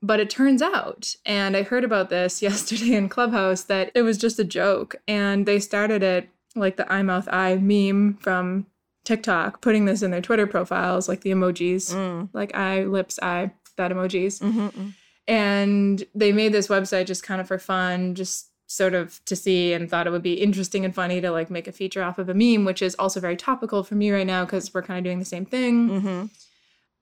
But 0.03 0.19
it 0.19 0.31
turns 0.31 0.63
out, 0.63 1.15
and 1.27 1.55
I 1.55 1.61
heard 1.61 1.83
about 1.83 2.09
this 2.09 2.41
yesterday 2.49 2.95
in 2.95 3.07
Clubhouse, 3.09 3.63
that 3.63 3.91
it 3.93 4.01
was 4.01 4.17
just 4.17 4.39
a 4.39 4.43
joke. 4.43 4.95
And 5.07 5.45
they 5.45 5.59
started 5.59 6.01
it 6.03 6.29
like 6.55 6.75
the 6.77 6.91
eye 6.91 7.03
mouth 7.03 7.27
eye 7.31 7.55
meme 7.57 8.17
from 8.19 8.65
TikTok, 9.05 9.61
putting 9.61 9.85
this 9.85 10.01
in 10.01 10.11
their 10.11 10.21
Twitter 10.21 10.45
profiles, 10.47 11.07
like 11.09 11.21
the 11.21 11.31
emojis, 11.31 11.93
Mm. 11.93 12.29
like 12.33 12.55
eye, 12.55 12.83
lips, 12.83 13.19
eye, 13.21 13.51
that 13.77 13.91
emojis. 13.91 14.41
Mhm. 14.41 14.93
And 15.27 16.03
they 16.13 16.31
made 16.31 16.51
this 16.51 16.67
website 16.67 17.05
just 17.05 17.23
kind 17.23 17.39
of 17.41 17.47
for 17.47 17.57
fun, 17.59 18.15
just 18.15 18.47
sort 18.71 18.93
of 18.93 19.23
to 19.25 19.35
see 19.35 19.73
and 19.73 19.89
thought 19.89 20.07
it 20.07 20.11
would 20.11 20.23
be 20.23 20.33
interesting 20.33 20.85
and 20.85 20.95
funny 20.95 21.19
to 21.19 21.29
like 21.31 21.49
make 21.49 21.67
a 21.67 21.71
feature 21.71 22.01
off 22.01 22.17
of 22.17 22.29
a 22.29 22.33
meme, 22.33 22.63
which 22.65 22.81
is 22.81 22.95
also 22.95 23.19
very 23.19 23.35
topical 23.35 23.83
for 23.83 23.95
me 23.95 24.11
right 24.11 24.25
now 24.25 24.45
because 24.45 24.73
we're 24.73 24.81
kind 24.81 24.97
of 24.97 25.03
doing 25.03 25.19
the 25.19 25.25
same 25.25 25.45
thing. 25.45 25.89
Mhm. 25.89 26.29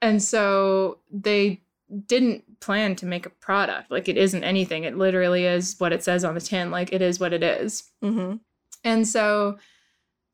And 0.01 0.23
so 0.23 0.99
they 1.11 1.61
didn't 2.07 2.59
plan 2.59 2.95
to 2.95 3.05
make 3.05 3.25
a 3.25 3.29
product. 3.29 3.91
Like 3.91 4.07
it 4.07 4.17
isn't 4.17 4.43
anything. 4.43 4.83
It 4.83 4.97
literally 4.97 5.45
is 5.45 5.75
what 5.79 5.93
it 5.93 6.03
says 6.03 6.23
on 6.23 6.35
the 6.35 6.41
tin. 6.41 6.71
Like 6.71 6.91
it 6.91 7.01
is 7.01 7.19
what 7.19 7.33
it 7.33 7.43
is. 7.43 7.83
Mhm. 8.03 8.39
And 8.83 9.07
so 9.07 9.57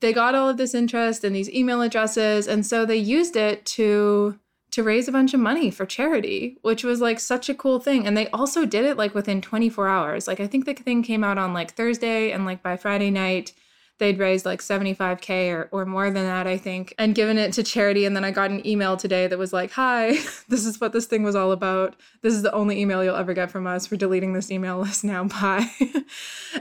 they 0.02 0.14
got 0.14 0.36
all 0.36 0.50
of 0.50 0.58
this 0.58 0.74
interest 0.74 1.24
and 1.24 1.36
these 1.36 1.50
email 1.50 1.82
addresses. 1.82 2.48
And 2.48 2.66
so 2.66 2.86
they 2.86 2.98
used 2.98 3.36
it 3.36 3.66
to 3.78 4.40
to 4.76 4.84
raise 4.84 5.08
a 5.08 5.12
bunch 5.14 5.34
of 5.34 5.40
money 5.40 5.72
for 5.72 5.86
charity, 5.86 6.58
which 6.62 6.84
was 6.84 7.00
like 7.00 7.18
such 7.18 7.48
a 7.48 7.56
cool 7.56 7.80
thing. 7.80 8.06
And 8.06 8.18
they 8.18 8.28
also 8.32 8.66
did 8.66 8.84
it 8.84 8.98
like 8.98 9.16
within 9.16 9.40
24 9.40 9.88
hours. 9.88 10.28
Like 10.28 10.42
I 10.42 10.48
think 10.48 10.66
the 10.66 10.74
thing 10.74 11.02
came 11.02 11.24
out 11.24 11.38
on 11.38 11.54
like 11.54 11.76
Thursday 11.76 12.34
and 12.34 12.44
like 12.44 12.62
by 12.62 12.76
Friday 12.76 13.10
night 13.10 13.54
they'd 14.00 14.20
raised 14.20 14.46
like 14.46 14.60
75k 14.60 15.54
or, 15.54 15.70
or 15.72 15.86
more 15.86 16.12
than 16.12 16.26
that 16.26 16.46
i 16.46 16.58
think 16.58 16.94
and 16.98 17.16
given 17.16 17.38
it 17.38 17.54
to 17.54 17.64
charity. 17.64 18.04
And 18.04 18.18
then 18.18 18.26
i 18.26 18.32
got 18.32 18.52
an 18.52 18.68
email 18.68 18.98
today 18.98 19.28
that 19.28 19.40
was 19.40 19.54
like 19.54 19.72
hi 19.72 20.18
this 20.50 20.66
is 20.66 20.82
what 20.82 20.92
this 20.92 21.06
thing 21.06 21.24
was 21.24 21.38
all 21.38 21.54
about. 21.54 21.96
This 22.22 22.34
is 22.34 22.42
the 22.42 22.52
only 22.52 22.82
email 22.82 23.02
you'll 23.02 23.16
ever 23.16 23.34
get 23.34 23.50
from 23.50 23.66
us. 23.66 23.88
For 23.88 23.96
deleting 23.96 24.34
this 24.34 24.52
email 24.52 24.80
list 24.80 25.06
now. 25.06 25.24
Bye. 25.40 25.70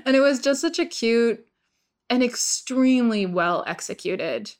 And 0.07 0.15
it 0.15 0.21
was 0.21 0.39
just 0.39 0.61
such 0.61 0.79
a 0.79 0.87
cute 0.87 1.45
and 2.09 2.23
extremely 2.23 3.27
well 3.27 3.65
executed 3.67 4.55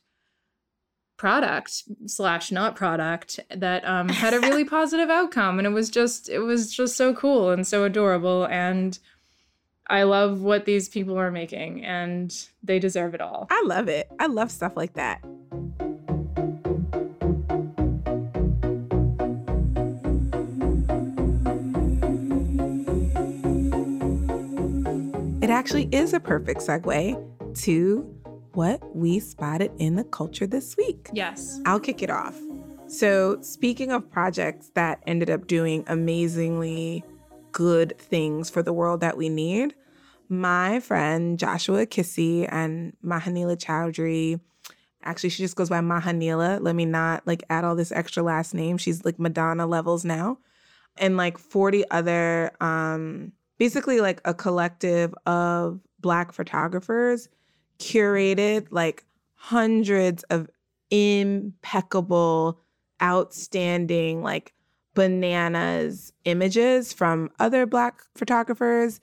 product 1.17 1.83
slash 2.07 2.51
not 2.51 2.75
product 2.75 3.39
that 3.55 3.87
um, 3.87 4.09
had 4.09 4.33
a 4.33 4.39
really 4.41 4.65
positive 4.65 5.09
outcome 5.09 5.57
and 5.57 5.65
it 5.65 5.71
was 5.71 5.89
just 5.89 6.27
it 6.27 6.39
was 6.39 6.73
just 6.73 6.97
so 6.97 7.13
cool 7.13 7.51
and 7.51 7.65
so 7.65 7.85
adorable 7.85 8.45
and 8.47 8.99
i 9.87 10.03
love 10.03 10.41
what 10.41 10.65
these 10.65 10.89
people 10.89 11.17
are 11.17 11.31
making 11.31 11.85
and 11.85 12.47
they 12.63 12.79
deserve 12.79 13.13
it 13.13 13.21
all 13.21 13.47
I 13.49 13.63
love 13.65 13.87
it. 13.87 14.11
I 14.19 14.25
love 14.27 14.51
stuff 14.51 14.75
like 14.75 14.93
that. 14.93 15.21
It 25.41 25.49
actually 25.49 25.87
is 25.91 26.13
a 26.13 26.19
perfect 26.19 26.61
segue 26.61 27.55
to 27.61 28.14
what 28.55 28.95
we 28.95 29.19
spotted 29.19 29.71
in 29.77 29.95
the 29.95 30.03
culture 30.03 30.47
this 30.47 30.75
week. 30.77 31.09
yes 31.13 31.59
I'll 31.65 31.79
kick 31.79 32.01
it 32.01 32.09
off. 32.09 32.35
So, 32.87 33.41
speaking 33.41 33.91
of 33.91 34.09
projects 34.11 34.69
that 34.75 35.01
ended 35.07 35.29
up 35.29 35.47
doing 35.47 35.83
amazingly 35.87 37.03
good 37.51 37.97
things 37.97 38.49
for 38.49 38.61
the 38.61 38.73
world 38.73 38.99
that 39.01 39.17
we 39.17 39.27
need, 39.27 39.73
my 40.29 40.79
friend 40.79 41.39
Joshua 41.39 41.85
Kissi 41.87 42.47
and 42.51 42.93
Mahaneela 43.03 43.57
Choudhury, 43.57 44.39
actually, 45.03 45.29
she 45.29 45.43
just 45.43 45.55
goes 45.55 45.69
by 45.69 45.79
Mahaneela. 45.79 46.61
Let 46.61 46.75
me 46.75 46.85
not 46.85 47.25
like 47.25 47.43
add 47.49 47.63
all 47.63 47.75
this 47.75 47.91
extra 47.91 48.21
last 48.21 48.53
name. 48.53 48.77
She's 48.77 49.03
like 49.03 49.19
Madonna 49.19 49.65
levels 49.65 50.05
now. 50.05 50.37
And 50.97 51.17
like 51.17 51.37
40 51.37 51.89
other, 51.89 52.51
um, 52.61 53.31
basically 53.57 53.99
like 53.99 54.21
a 54.25 54.33
collective 54.33 55.13
of 55.25 55.79
Black 55.99 56.31
photographers 56.31 57.29
curated 57.79 58.67
like 58.71 59.05
hundreds 59.35 60.23
of 60.23 60.49
impeccable, 60.89 62.59
outstanding, 63.01 64.21
like 64.23 64.53
bananas 64.93 66.13
images 66.23 66.93
from 66.93 67.29
other 67.39 67.65
Black 67.65 68.01
photographers. 68.15 68.99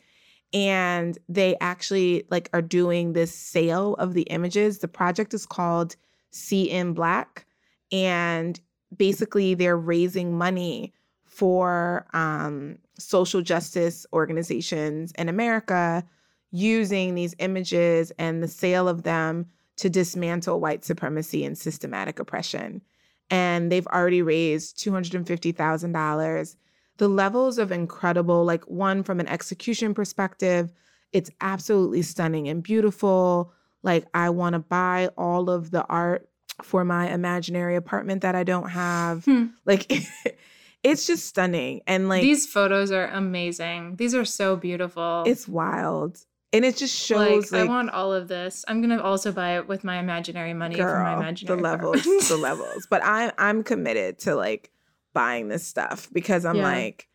And 0.55 1.19
they 1.29 1.57
actually 1.61 2.25
like 2.31 2.51
are 2.53 2.63
doing 2.63 3.13
this 3.13 3.35
sale 3.35 3.95
of 3.95 4.15
the 4.15 4.23
images. 4.23 4.79
The 4.79 4.89
project 4.89 5.33
is 5.33 5.47
called 5.47 5.97
See 6.31 6.71
in 6.71 6.93
Black. 6.93 7.47
And 7.91 8.61
basically 8.97 9.55
they're 9.55 9.77
raising 9.77 10.37
money 10.37 10.93
for 11.25 12.07
um, 12.13 12.79
social 12.99 13.41
justice 13.41 14.07
organizations 14.13 15.13
in 15.13 15.29
America 15.29 16.05
using 16.53 17.15
these 17.15 17.35
images 17.39 18.13
and 18.19 18.43
the 18.43 18.49
sale 18.49 18.89
of 18.89 19.03
them 19.03 19.47
to 19.77 19.91
dismantle 19.91 20.61
white 20.61 20.85
supremacy 20.85 21.45
and 21.45 21.59
systematic 21.59 22.21
oppression. 22.21 22.83
And 23.31 23.73
they've 23.73 23.87
already 23.89 24.23
raised 24.23 24.77
$250,000. 24.79 26.57
The 26.99 27.09
levels 27.09 27.59
of 27.59 27.73
incredible, 27.73 28.45
like 28.45 28.65
one 28.65 29.03
from 29.03 29.19
an 29.19 29.27
execution 29.27 29.95
perspective, 29.95 30.71
it's 31.13 31.31
absolutely 31.41 32.03
stunning 32.03 32.49
and 32.49 32.63
beautiful. 32.63 33.53
Like, 33.83 34.07
I 34.15 34.31
want 34.31 34.53
to 34.53 34.59
buy 34.59 35.09
all 35.17 35.51
of 35.51 35.71
the 35.71 35.85
art 35.87 36.29
for 36.63 36.85
my 36.85 37.11
imaginary 37.11 37.77
apartment 37.77 38.23
that 38.23 38.35
I 38.35 38.45
don't 38.45 38.69
have. 38.69 39.25
Hmm. 39.25 39.47
Like, 39.65 39.91
it's 40.83 41.07
just 41.07 41.27
stunning. 41.27 41.81
And 41.87 42.09
like, 42.09 42.23
these 42.23 42.47
photos 42.47 42.91
are 42.91 43.07
amazing 43.09 43.97
these 43.97 44.15
are 44.15 44.25
so 44.25 44.57
beautiful 44.57 45.25
it's 45.27 45.49
wild. 45.49 46.19
And 46.53 46.65
it 46.65 46.77
just 46.77 46.95
shows 46.95 47.19
like, 47.21 47.43
shows 47.45 47.53
i 47.55 47.65
want 47.65 47.91
all 47.91 48.13
of 48.13 48.29
this 48.29 48.65
i'm 48.69 48.83
gonna 48.83 49.01
also 49.03 49.33
buy 49.33 49.57
it 49.57 49.67
with 49.69 49.85
my 49.85 49.99
imaginary 49.99 50.53
money 50.53 50.77
for 50.77 51.01
my 51.01 51.15
imaginary 51.15 51.57
the 51.57 51.63
levels, 51.63 52.03
the 52.29 52.37
levels. 52.49 52.87
But 52.87 53.03
I'm 53.05 53.33
I'm 53.39 53.63
committed 53.63 54.19
to 54.21 54.35
like 54.35 54.71
buying 55.15 55.49
this 55.49 55.67
stuff 55.67 56.09
because 56.13 56.45
I'm 56.45 56.57
Yeah. 56.57 56.63
like, 56.65 57.09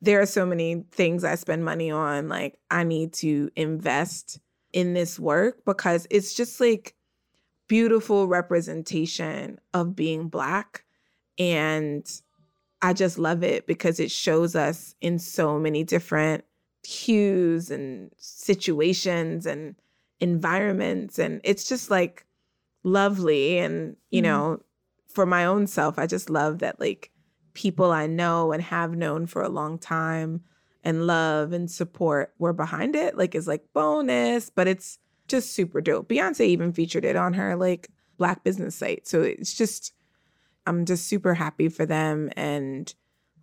there 0.00 0.20
are 0.20 0.26
so 0.26 0.44
many 0.46 0.84
things 0.90 1.24
I 1.24 1.36
spend 1.36 1.64
money 1.64 1.90
on. 1.90 2.28
Like, 2.28 2.58
I 2.70 2.84
need 2.84 3.12
to 3.14 3.50
invest 3.56 4.40
in 4.72 4.94
this 4.94 5.18
work 5.18 5.64
because 5.64 6.06
it's 6.10 6.34
just 6.34 6.60
like 6.60 6.94
beautiful 7.68 8.26
representation 8.28 9.58
of 9.74 9.96
being 9.96 10.28
black. 10.28 10.84
And 11.38 12.04
I 12.82 12.92
just 12.92 13.18
love 13.18 13.42
it 13.42 13.66
because 13.66 14.00
it 14.00 14.10
shows 14.10 14.54
us 14.56 14.94
in 15.00 15.18
so 15.18 15.58
many 15.58 15.84
different 15.84 16.44
hues 16.86 17.70
and 17.70 18.10
situations 18.16 19.46
and 19.46 19.74
environments. 20.20 21.18
And 21.18 21.40
it's 21.44 21.68
just 21.68 21.90
like 21.90 22.24
lovely. 22.84 23.58
And, 23.58 23.96
you 24.10 24.20
Mhm. 24.20 24.24
know, 24.24 24.62
for 25.08 25.26
my 25.26 25.44
own 25.44 25.66
self, 25.66 25.98
I 25.98 26.06
just 26.06 26.30
love 26.30 26.58
that 26.60 26.78
like 26.80 27.10
people 27.54 27.90
I 27.90 28.06
know 28.06 28.52
and 28.52 28.62
have 28.62 28.94
known 28.96 29.26
for 29.26 29.42
a 29.42 29.48
long 29.48 29.78
time 29.78 30.42
and 30.84 31.06
love 31.06 31.52
and 31.52 31.70
support 31.70 32.34
were 32.38 32.52
behind 32.52 32.94
it. 32.94 33.16
Like 33.16 33.34
it's 33.34 33.46
like 33.46 33.72
bonus, 33.72 34.50
but 34.50 34.68
it's 34.68 34.98
just 35.26 35.52
super 35.52 35.80
dope. 35.80 36.08
Beyonce 36.08 36.46
even 36.46 36.72
featured 36.72 37.04
it 37.04 37.16
on 37.16 37.34
her 37.34 37.56
like 37.56 37.88
black 38.18 38.44
business 38.44 38.76
site. 38.76 39.08
So 39.08 39.22
it's 39.22 39.54
just 39.54 39.92
I'm 40.66 40.84
just 40.84 41.06
super 41.06 41.34
happy 41.34 41.68
for 41.68 41.86
them 41.86 42.30
and 42.36 42.92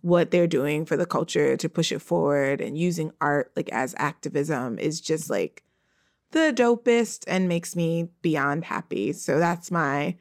what 0.04 0.30
they're 0.30 0.46
doing 0.46 0.84
for 0.84 0.98
the 0.98 1.06
culture 1.06 1.56
to 1.56 1.66
push 1.66 1.90
it 1.90 1.98
forward 2.02 2.60
and 2.60 2.76
using 2.76 3.10
art 3.22 3.50
like 3.56 3.70
as 3.70 3.94
activism 3.96 4.78
is 4.78 5.00
just 5.00 5.30
like 5.30 5.62
the 6.32 6.52
dopest 6.54 7.24
and 7.26 7.48
makes 7.48 7.74
me 7.74 8.10
beyond 8.20 8.66
happy. 8.66 9.14
So 9.14 9.38
that's 9.38 9.70
my 9.70 10.16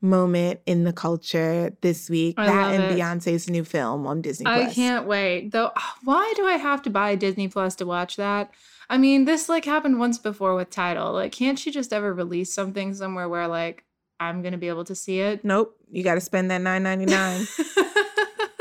moment 0.00 0.60
in 0.64 0.84
the 0.84 0.94
culture 0.94 1.76
this 1.82 2.08
week. 2.08 2.36
I 2.38 2.46
that 2.46 2.74
and 2.74 2.84
it. 2.84 2.98
Beyonce's 2.98 3.50
new 3.50 3.64
film 3.64 4.06
on 4.06 4.22
Disney 4.22 4.46
I 4.46 4.62
Plus. 4.62 4.74
can't 4.74 5.06
wait. 5.06 5.50
Though 5.50 5.72
why 6.04 6.32
do 6.34 6.46
I 6.46 6.54
have 6.54 6.80
to 6.84 6.90
buy 6.90 7.14
Disney 7.14 7.48
Plus 7.48 7.74
to 7.76 7.84
watch 7.84 8.16
that? 8.16 8.50
I 8.88 8.96
mean, 8.96 9.26
this 9.26 9.50
like 9.50 9.66
happened 9.66 9.98
once 9.98 10.16
before 10.16 10.54
with 10.54 10.70
Tidal. 10.70 11.12
Like 11.12 11.32
can't 11.32 11.58
she 11.58 11.70
just 11.70 11.92
ever 11.92 12.14
release 12.14 12.50
something 12.54 12.94
somewhere 12.94 13.28
where 13.28 13.46
like 13.46 13.84
I'm 14.18 14.40
going 14.40 14.52
to 14.52 14.58
be 14.58 14.68
able 14.68 14.84
to 14.86 14.94
see 14.94 15.20
it? 15.20 15.44
Nope, 15.44 15.76
you 15.90 16.02
got 16.02 16.14
to 16.14 16.22
spend 16.22 16.50
that 16.50 16.62
nine 16.62 16.82
ninety 16.82 17.04
nine. 17.04 17.46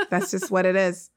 That's 0.10 0.32
just 0.32 0.52
what 0.52 0.66
it 0.66 0.76
is. 0.76 1.10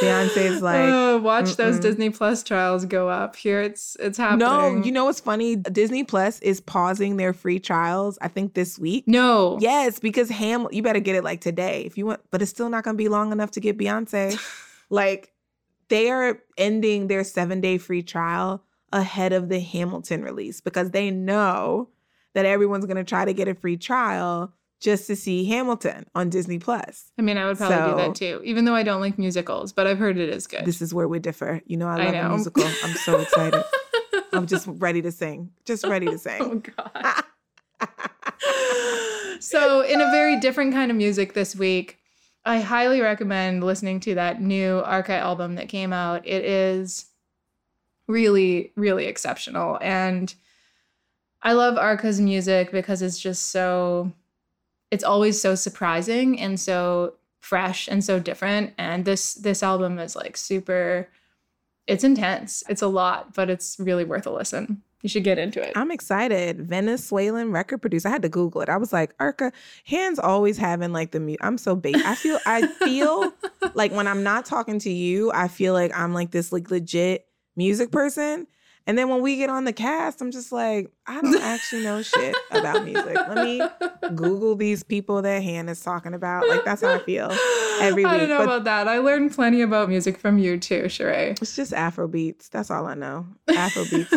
Beyonce's 0.00 0.62
like, 0.62 0.80
Oh, 0.80 1.18
watch 1.18 1.56
those 1.56 1.76
mm-mm. 1.76 1.82
Disney 1.82 2.10
Plus 2.10 2.42
trials 2.42 2.84
go 2.84 3.08
up. 3.08 3.36
Here 3.36 3.60
it's 3.60 3.96
it's 4.00 4.18
happening. 4.18 4.40
No, 4.40 4.82
you 4.82 4.92
know 4.92 5.04
what's 5.04 5.20
funny? 5.20 5.56
Disney 5.56 6.04
Plus 6.04 6.40
is 6.40 6.60
pausing 6.60 7.16
their 7.16 7.32
free 7.32 7.58
trials. 7.58 8.18
I 8.20 8.28
think 8.28 8.54
this 8.54 8.78
week. 8.78 9.04
No. 9.06 9.58
Yes, 9.60 9.98
because 9.98 10.30
Han, 10.30 10.66
you 10.72 10.82
better 10.82 11.00
get 11.00 11.16
it 11.16 11.24
like 11.24 11.40
today 11.40 11.82
if 11.82 11.96
you 11.98 12.06
want. 12.06 12.20
But 12.30 12.42
it's 12.42 12.50
still 12.50 12.70
not 12.70 12.84
going 12.84 12.94
to 12.96 12.98
be 12.98 13.08
long 13.08 13.32
enough 13.32 13.52
to 13.52 13.60
get 13.60 13.78
Beyonce. 13.78 14.38
like 14.90 15.32
they 15.88 16.10
are 16.10 16.40
ending 16.56 17.06
their 17.06 17.24
seven 17.24 17.60
day 17.60 17.78
free 17.78 18.02
trial 18.02 18.62
ahead 18.92 19.32
of 19.32 19.48
the 19.48 19.60
Hamilton 19.60 20.22
release 20.22 20.60
because 20.60 20.90
they 20.90 21.10
know 21.10 21.88
that 22.34 22.46
everyone's 22.46 22.86
going 22.86 22.96
to 22.96 23.04
try 23.04 23.24
to 23.24 23.32
get 23.32 23.48
a 23.48 23.54
free 23.54 23.76
trial 23.76 24.52
just 24.80 25.06
to 25.08 25.16
see 25.16 25.44
Hamilton 25.44 26.06
on 26.14 26.30
Disney 26.30 26.58
Plus. 26.58 27.10
I 27.18 27.22
mean, 27.22 27.36
I 27.36 27.46
would 27.46 27.56
probably 27.56 27.90
do 27.90 27.96
that 27.96 28.14
too, 28.14 28.40
even 28.44 28.64
though 28.64 28.74
I 28.74 28.82
don't 28.82 29.00
like 29.00 29.18
musicals, 29.18 29.72
but 29.72 29.86
I've 29.86 29.98
heard 29.98 30.18
it 30.18 30.28
is 30.28 30.46
good. 30.46 30.64
This 30.64 30.80
is 30.80 30.94
where 30.94 31.08
we 31.08 31.18
differ. 31.18 31.60
You 31.66 31.76
know, 31.76 31.88
I 31.88 31.98
I 31.98 32.04
love 32.10 32.14
a 32.14 32.28
musical. 32.34 32.64
I'm 32.64 32.94
so 32.94 33.18
excited. 33.18 33.64
I'm 34.32 34.46
just 34.46 34.66
ready 34.68 35.02
to 35.02 35.10
sing. 35.10 35.50
Just 35.64 35.84
ready 35.84 36.06
to 36.06 36.18
sing. 36.18 36.40
oh 36.40 36.62
god. 36.76 37.24
so, 39.40 39.82
in 39.82 40.00
a 40.00 40.10
very 40.10 40.38
different 40.40 40.72
kind 40.72 40.90
of 40.90 40.96
music 40.96 41.32
this 41.32 41.54
week, 41.56 41.98
I 42.44 42.60
highly 42.60 43.00
recommend 43.00 43.64
listening 43.64 44.00
to 44.00 44.14
that 44.14 44.40
new 44.40 44.78
Arca 44.84 45.14
album 45.14 45.56
that 45.56 45.68
came 45.68 45.92
out. 45.92 46.26
It 46.26 46.44
is 46.44 47.06
really, 48.06 48.72
really 48.76 49.06
exceptional. 49.06 49.78
And 49.80 50.34
I 51.42 51.52
love 51.52 51.76
Arca's 51.76 52.20
music 52.20 52.72
because 52.72 53.02
it's 53.02 53.18
just 53.18 53.48
so, 53.48 54.12
it's 54.90 55.04
always 55.04 55.40
so 55.40 55.54
surprising 55.54 56.40
and 56.40 56.58
so 56.58 57.14
fresh 57.40 57.88
and 57.88 58.02
so 58.04 58.18
different. 58.18 58.74
And 58.78 59.04
this 59.04 59.34
this 59.34 59.62
album 59.62 59.98
is 59.98 60.16
like 60.16 60.36
super, 60.36 61.08
it's 61.86 62.04
intense. 62.04 62.62
It's 62.68 62.82
a 62.82 62.88
lot, 62.88 63.34
but 63.34 63.50
it's 63.50 63.78
really 63.78 64.04
worth 64.04 64.26
a 64.26 64.30
listen. 64.30 64.82
You 65.02 65.08
should 65.08 65.22
get 65.22 65.38
into 65.38 65.62
it. 65.62 65.72
I'm 65.76 65.92
excited. 65.92 66.60
Venezuelan 66.60 67.52
record 67.52 67.78
producer. 67.78 68.08
I 68.08 68.10
had 68.10 68.22
to 68.22 68.28
Google 68.28 68.62
it. 68.62 68.68
I 68.68 68.76
was 68.76 68.92
like, 68.92 69.14
Arca, 69.20 69.52
hands 69.84 70.18
always 70.18 70.58
having 70.58 70.92
like 70.92 71.12
the 71.12 71.20
mute. 71.20 71.38
I'm 71.40 71.56
so 71.56 71.76
bait. 71.76 71.94
I 71.96 72.16
feel 72.16 72.38
I 72.46 72.66
feel 72.66 73.32
like 73.74 73.92
when 73.92 74.08
I'm 74.08 74.24
not 74.24 74.44
talking 74.44 74.80
to 74.80 74.90
you, 74.90 75.30
I 75.32 75.46
feel 75.46 75.72
like 75.72 75.96
I'm 75.96 76.14
like 76.14 76.32
this 76.32 76.52
like 76.52 76.70
legit 76.70 77.26
music 77.56 77.92
person. 77.92 78.48
And 78.88 78.96
then 78.96 79.10
when 79.10 79.20
we 79.20 79.36
get 79.36 79.50
on 79.50 79.64
the 79.64 79.72
cast, 79.74 80.22
I'm 80.22 80.30
just 80.30 80.50
like, 80.50 80.90
I 81.06 81.20
don't 81.20 81.42
actually 81.42 81.82
know 81.84 82.00
shit 82.00 82.34
about 82.50 82.86
music. 82.86 83.14
Let 83.14 83.44
me 83.44 83.60
Google 84.14 84.56
these 84.56 84.82
people 84.82 85.20
that 85.20 85.42
Han 85.42 85.68
is 85.68 85.82
talking 85.82 86.14
about. 86.14 86.48
Like 86.48 86.64
that's 86.64 86.80
how 86.80 86.94
I 86.94 86.98
feel. 86.98 87.30
every 87.82 88.04
week. 88.04 88.06
I 88.06 88.16
don't 88.16 88.30
know 88.30 88.38
but- 88.38 88.44
about 88.44 88.64
that. 88.64 88.88
I 88.88 88.96
learned 88.96 89.32
plenty 89.32 89.60
about 89.60 89.90
music 89.90 90.16
from 90.16 90.38
you 90.38 90.58
too, 90.58 90.84
Cherae. 90.84 91.40
It's 91.40 91.54
just 91.54 91.74
Afro 91.74 92.08
beats. 92.08 92.48
That's 92.48 92.70
all 92.70 92.86
I 92.86 92.94
know. 92.94 93.26
Afro 93.54 93.84
beats. 93.84 94.10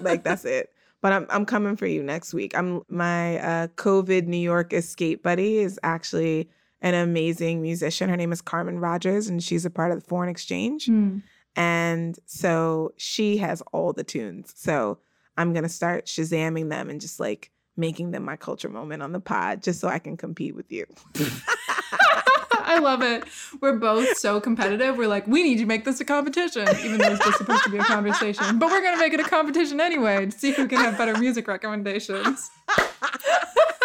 like 0.00 0.24
that's 0.24 0.44
it. 0.44 0.72
But 1.02 1.12
I'm 1.12 1.26
I'm 1.30 1.46
coming 1.46 1.76
for 1.76 1.86
you 1.86 2.02
next 2.02 2.34
week. 2.34 2.58
I'm 2.58 2.82
my 2.88 3.38
uh, 3.38 3.66
COVID 3.76 4.26
New 4.26 4.38
York 4.38 4.72
escape 4.72 5.22
buddy 5.22 5.58
is 5.58 5.78
actually 5.84 6.50
an 6.80 6.94
amazing 6.94 7.62
musician. 7.62 8.08
Her 8.08 8.16
name 8.16 8.32
is 8.32 8.42
Carmen 8.42 8.80
Rodgers, 8.80 9.28
and 9.28 9.40
she's 9.40 9.64
a 9.64 9.70
part 9.70 9.92
of 9.92 10.00
the 10.02 10.08
Foreign 10.08 10.28
Exchange. 10.28 10.86
Hmm. 10.86 11.18
And 11.56 12.18
so 12.26 12.92
she 12.96 13.38
has 13.38 13.62
all 13.72 13.92
the 13.92 14.04
tunes. 14.04 14.52
So 14.54 14.98
I'm 15.36 15.52
gonna 15.52 15.68
start 15.68 16.06
shazamming 16.06 16.70
them 16.70 16.90
and 16.90 17.00
just 17.00 17.18
like 17.18 17.50
making 17.76 18.10
them 18.10 18.24
my 18.24 18.36
culture 18.36 18.68
moment 18.68 19.02
on 19.02 19.12
the 19.12 19.20
pod, 19.20 19.62
just 19.62 19.80
so 19.80 19.88
I 19.88 19.98
can 19.98 20.16
compete 20.16 20.54
with 20.54 20.70
you. 20.70 20.86
I 22.66 22.78
love 22.80 23.02
it. 23.02 23.24
We're 23.60 23.76
both 23.76 24.16
so 24.18 24.40
competitive. 24.40 24.96
We're 24.96 25.08
like, 25.08 25.26
we 25.26 25.42
need 25.42 25.58
to 25.58 25.66
make 25.66 25.84
this 25.84 26.00
a 26.00 26.04
competition, 26.04 26.68
even 26.84 26.98
though 26.98 27.12
it's 27.12 27.24
just 27.24 27.38
supposed 27.38 27.62
to 27.64 27.70
be 27.70 27.78
a 27.78 27.84
conversation. 27.84 28.58
But 28.58 28.70
we're 28.70 28.82
gonna 28.82 28.98
make 28.98 29.14
it 29.14 29.20
a 29.20 29.24
competition 29.24 29.80
anyway 29.80 30.26
to 30.26 30.32
see 30.32 30.52
who 30.52 30.66
can 30.66 30.78
have 30.78 30.98
better 30.98 31.16
music 31.16 31.46
recommendations. 31.46 32.50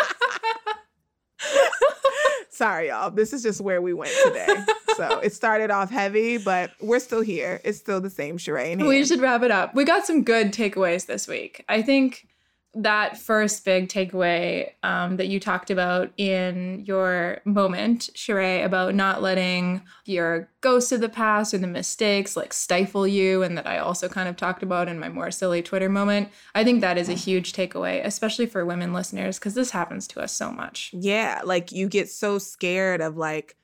Sorry, 2.62 2.90
y'all. 2.90 3.10
This 3.10 3.34
is 3.34 3.42
just 3.42 3.60
where 3.60 3.82
we 3.82 3.92
went 3.92 4.12
today. 4.24 4.48
so 4.96 5.18
it 5.24 5.34
started 5.34 5.72
off 5.72 5.90
heavy, 5.90 6.38
but 6.38 6.70
we're 6.80 7.00
still 7.00 7.22
here. 7.22 7.60
It's 7.64 7.80
still 7.80 8.00
the 8.00 8.10
same 8.12 8.38
and 8.82 8.88
We 8.88 9.04
should 9.04 9.20
wrap 9.20 9.42
it 9.42 9.50
up. 9.50 9.74
We 9.74 9.84
got 9.84 10.06
some 10.06 10.22
good 10.22 10.54
takeaways 10.54 11.08
this 11.08 11.28
week. 11.28 11.66
I 11.68 11.82
think 11.82 12.28
that 12.74 13.18
first 13.18 13.66
big 13.66 13.90
takeaway 13.90 14.72
um, 14.84 15.18
that 15.18 15.28
you 15.28 15.40
talked 15.40 15.70
about 15.70 16.12
in 16.18 16.84
your 16.86 17.42
moment, 17.44 18.10
Cherae, 18.16 18.64
about 18.64 18.96
not 18.96 19.22
letting 19.22 19.82
your 20.06 20.50
ghosts 20.62 20.92
of 20.92 21.02
the 21.02 21.10
past 21.10 21.54
or 21.54 21.58
the 21.58 21.68
mistakes 21.68 22.38
like 22.38 22.54
stifle 22.54 23.06
you, 23.06 23.44
and 23.44 23.58
that 23.58 23.68
I 23.68 23.78
also 23.78 24.08
kind 24.08 24.30
of 24.30 24.38
talked 24.38 24.64
about 24.64 24.88
in 24.88 25.00
my 25.00 25.10
more 25.10 25.32
silly 25.32 25.62
Twitter 25.62 25.90
moment. 25.90 26.30
I 26.56 26.64
think 26.64 26.82
that 26.82 26.98
is 26.98 27.10
a 27.10 27.14
huge 27.14 27.52
takeaway, 27.54 28.06
especially 28.06 28.46
for 28.46 28.66
women 28.66 28.94
listeners, 28.94 29.38
because 29.38 29.54
this 29.54 29.72
happens 29.72 30.08
to 30.08 30.22
us 30.22 30.32
so 30.32 30.52
much. 30.52 30.92
Yeah, 30.94 31.42
like 31.44 31.72
you 31.72 31.90
get 31.90 32.10
so 32.10 32.38
scared 32.38 33.02
of 33.02 33.18
like 33.18 33.58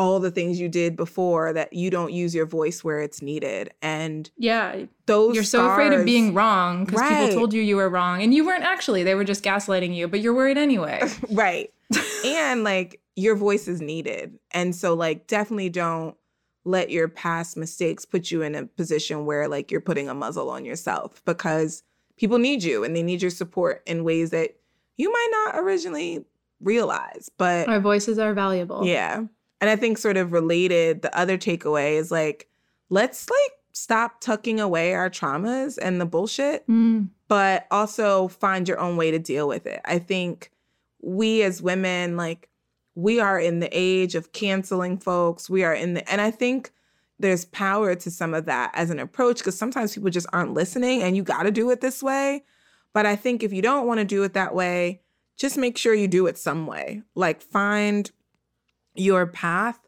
all 0.00 0.18
the 0.18 0.30
things 0.30 0.58
you 0.58 0.68
did 0.68 0.96
before 0.96 1.52
that 1.52 1.72
you 1.72 1.90
don't 1.90 2.12
use 2.12 2.34
your 2.34 2.46
voice 2.46 2.82
where 2.82 3.00
it's 3.00 3.20
needed. 3.22 3.70
And 3.82 4.30
Yeah, 4.36 4.84
those 5.06 5.34
you're 5.34 5.44
so 5.44 5.70
afraid 5.70 5.92
of 5.92 6.04
being 6.04 6.32
wrong 6.34 6.84
because 6.84 7.00
Right. 7.00 7.26
people 7.26 7.34
told 7.38 7.52
you 7.52 7.62
you 7.62 7.76
were 7.76 7.90
wrong, 7.90 8.22
and 8.22 8.32
you 8.34 8.44
weren't 8.46 8.64
actually. 8.64 9.02
They 9.04 9.14
were 9.14 9.24
just 9.24 9.44
gaslighting 9.44 9.94
you, 9.94 10.08
but 10.08 10.20
you're 10.20 10.34
worried 10.34 10.58
anyway. 10.58 11.02
right. 11.30 11.70
and 12.24 12.64
like 12.64 13.00
your 13.16 13.34
voice 13.36 13.68
is 13.68 13.80
needed. 13.80 14.38
And 14.52 14.74
so 14.74 14.94
like 14.94 15.26
definitely 15.26 15.68
don't 15.68 16.16
let 16.64 16.90
your 16.90 17.08
past 17.08 17.56
mistakes 17.56 18.04
put 18.04 18.30
you 18.30 18.42
in 18.42 18.54
a 18.54 18.64
position 18.66 19.26
where 19.26 19.48
like 19.48 19.70
you're 19.70 19.80
putting 19.80 20.08
a 20.08 20.14
muzzle 20.14 20.50
on 20.50 20.64
yourself 20.64 21.22
because 21.24 21.82
people 22.16 22.38
need 22.38 22.62
you 22.62 22.84
and 22.84 22.94
they 22.94 23.02
need 23.02 23.20
your 23.22 23.30
support 23.30 23.82
in 23.86 24.04
ways 24.04 24.30
that 24.30 24.56
you 24.96 25.10
might 25.10 25.28
not 25.46 25.58
originally 25.64 26.24
realize. 26.60 27.30
But 27.38 27.68
Our 27.68 27.80
voices 27.80 28.18
are 28.18 28.34
valuable. 28.34 28.84
Yeah. 28.86 29.24
And 29.60 29.68
I 29.70 29.76
think 29.76 29.98
sort 29.98 30.16
of 30.16 30.32
related, 30.32 31.02
the 31.02 31.16
other 31.16 31.36
takeaway 31.36 31.92
is 31.98 32.10
like, 32.10 32.48
let's 32.88 33.28
like 33.28 33.52
stop 33.72 34.20
tucking 34.20 34.58
away 34.60 34.94
our 34.94 35.10
traumas 35.10 35.78
and 35.80 36.00
the 36.00 36.06
bullshit, 36.06 36.66
Mm. 36.66 37.08
but 37.28 37.66
also 37.70 38.28
find 38.28 38.66
your 38.66 38.78
own 38.80 38.96
way 38.96 39.10
to 39.10 39.18
deal 39.18 39.46
with 39.46 39.66
it. 39.66 39.80
I 39.84 39.98
think 39.98 40.50
we 41.02 41.42
as 41.42 41.62
women, 41.62 42.16
like, 42.16 42.48
we 42.94 43.20
are 43.20 43.38
in 43.38 43.60
the 43.60 43.68
age 43.72 44.14
of 44.14 44.32
canceling 44.32 44.98
folks. 44.98 45.48
We 45.48 45.62
are 45.62 45.74
in 45.74 45.94
the, 45.94 46.10
and 46.10 46.20
I 46.20 46.30
think 46.30 46.72
there's 47.18 47.44
power 47.46 47.94
to 47.94 48.10
some 48.10 48.34
of 48.34 48.46
that 48.46 48.72
as 48.74 48.90
an 48.90 48.98
approach 48.98 49.38
because 49.38 49.56
sometimes 49.56 49.94
people 49.94 50.10
just 50.10 50.26
aren't 50.32 50.54
listening 50.54 51.02
and 51.02 51.16
you 51.16 51.22
got 51.22 51.44
to 51.44 51.50
do 51.50 51.70
it 51.70 51.80
this 51.80 52.02
way. 52.02 52.44
But 52.92 53.06
I 53.06 53.14
think 53.14 53.42
if 53.42 53.52
you 53.52 53.62
don't 53.62 53.86
want 53.86 53.98
to 54.00 54.04
do 54.04 54.22
it 54.24 54.32
that 54.32 54.54
way, 54.54 55.00
just 55.36 55.56
make 55.56 55.78
sure 55.78 55.94
you 55.94 56.08
do 56.08 56.26
it 56.26 56.36
some 56.36 56.66
way. 56.66 57.02
Like, 57.14 57.40
find 57.40 58.10
your 59.00 59.26
path 59.26 59.78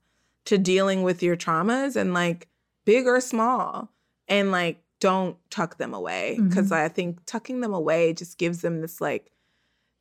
to 0.46 0.59
dealing 0.59 1.03
with 1.03 1.22
your 1.22 1.37
traumas 1.37 1.94
and 1.96 2.12
like 2.14 2.48
big 2.85 3.07
or 3.07 3.20
small 3.20 3.90
and 4.29 4.51
like 4.51 4.83
don't 5.01 5.37
tuck 5.51 5.79
them 5.79 5.92
away 5.94 6.38
because 6.48 6.70
Mhm. 6.70 6.77
i 6.77 6.88
think 6.88 7.18
tucking 7.27 7.61
them 7.61 7.75
away 7.75 8.12
just 8.12 8.38
gives 8.38 8.61
them 8.62 8.81
this 8.81 9.01
like 9.01 9.31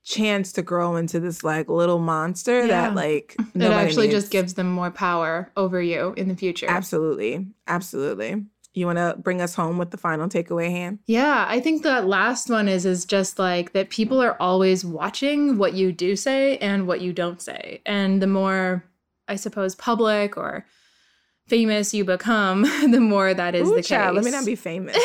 chance 0.04 0.52
to 0.54 0.62
grow 0.64 0.96
into 0.96 1.20
this 1.20 1.44
like 1.44 1.70
little 1.70 2.00
monster 2.00 2.62
Yeah. 2.62 2.68
that 2.68 2.96
like 2.96 3.36
It 3.56 3.62
actually 3.64 4.08
needs. 4.08 4.22
just 4.22 4.32
gives 4.32 4.56
them 4.56 4.72
more 4.72 4.90
power 4.92 5.52
over 5.56 5.80
you 5.82 6.14
in 6.18 6.28
the 6.28 6.36
future. 6.36 6.66
absolutely 6.70 7.48
absolutely 7.68 8.46
you 8.74 8.86
want 8.86 8.98
to 9.00 9.16
bring 9.20 9.42
us 9.42 9.54
home 9.54 9.78
with 9.78 9.92
the 9.92 9.98
final 9.98 10.30
takeaway 10.30 10.72
Han 10.72 11.00
Yeah, 11.06 11.46
I 11.48 11.60
think 11.60 11.84
that 11.84 12.08
last 12.08 12.50
one 12.50 12.68
is 12.70 12.86
is 12.86 13.04
just 13.06 13.38
like 13.38 13.74
that 13.74 13.90
people 13.90 14.22
are 14.22 14.38
always 14.40 14.86
watching 14.86 15.58
what 15.58 15.74
you 15.74 15.92
do 15.92 16.16
say 16.16 16.58
and 16.58 16.88
what 16.88 17.02
you 17.02 17.12
don't 17.12 17.42
say. 17.42 17.82
And 17.86 18.22
the 18.22 18.28
more 18.28 18.84
I 19.32 19.36
suppose 19.38 19.76
public 19.76 20.36
or 20.38 20.66
famous 21.48 21.94
you 21.94 22.04
become, 22.06 22.62
the 22.92 23.00
more 23.00 23.34
that 23.34 23.56
is 23.56 23.70
Ooh, 23.70 23.76
the 23.76 23.82
child, 23.82 24.16
case. 24.16 24.24
let 24.24 24.26
me 24.26 24.38
not 24.38 24.46
be 24.46 24.56
famous 24.56 24.96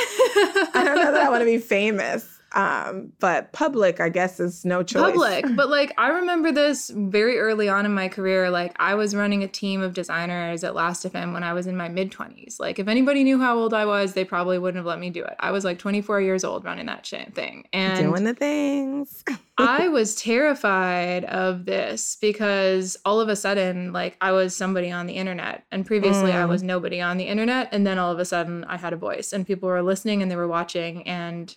i 0.74 0.82
don't 0.84 0.96
know 0.96 1.12
that 1.12 1.26
i 1.26 1.28
want 1.30 1.40
to 1.40 1.44
be 1.46 1.58
famous 1.78 2.35
um 2.54 3.12
but 3.18 3.52
public 3.52 4.00
i 4.00 4.08
guess 4.08 4.38
is 4.38 4.64
no 4.64 4.82
choice 4.82 5.02
public 5.02 5.44
but 5.56 5.68
like 5.68 5.92
i 5.98 6.08
remember 6.08 6.52
this 6.52 6.90
very 6.94 7.38
early 7.38 7.68
on 7.68 7.84
in 7.84 7.92
my 7.92 8.08
career 8.08 8.50
like 8.50 8.72
i 8.76 8.94
was 8.94 9.16
running 9.16 9.42
a 9.42 9.48
team 9.48 9.82
of 9.82 9.92
designers 9.94 10.62
at 10.62 10.74
last.fm 10.74 11.32
when 11.32 11.42
i 11.42 11.52
was 11.52 11.66
in 11.66 11.76
my 11.76 11.88
mid-20s 11.88 12.60
like 12.60 12.78
if 12.78 12.86
anybody 12.86 13.24
knew 13.24 13.40
how 13.40 13.56
old 13.58 13.74
i 13.74 13.84
was 13.84 14.14
they 14.14 14.24
probably 14.24 14.58
wouldn't 14.58 14.76
have 14.76 14.86
let 14.86 15.00
me 15.00 15.10
do 15.10 15.24
it 15.24 15.34
i 15.40 15.50
was 15.50 15.64
like 15.64 15.78
24 15.78 16.20
years 16.20 16.44
old 16.44 16.64
running 16.64 16.86
that 16.86 17.04
shit 17.04 17.34
thing 17.34 17.66
and 17.72 17.96
doing 17.96 18.24
the 18.24 18.34
things 18.34 19.24
I 19.58 19.88
was 19.88 20.14
terrified 20.16 21.24
of 21.24 21.64
this 21.64 22.18
because 22.20 22.94
all 23.06 23.20
of 23.20 23.30
a 23.30 23.36
sudden, 23.36 23.90
like, 23.90 24.14
I 24.20 24.32
was 24.32 24.54
somebody 24.54 24.90
on 24.90 25.06
the 25.06 25.14
internet, 25.14 25.64
and 25.72 25.86
previously 25.86 26.30
I 26.34 26.44
Mm. 26.44 26.48
was 26.48 26.62
nobody 26.62 27.00
on 27.00 27.16
the 27.16 27.24
internet. 27.24 27.70
And 27.72 27.86
then 27.86 27.98
all 27.98 28.12
of 28.12 28.18
a 28.18 28.26
sudden, 28.26 28.64
I 28.64 28.76
had 28.76 28.92
a 28.92 28.96
voice, 28.98 29.32
and 29.32 29.46
people 29.46 29.70
were 29.70 29.82
listening 29.82 30.20
and 30.20 30.30
they 30.30 30.36
were 30.36 30.46
watching. 30.46 31.06
And 31.08 31.56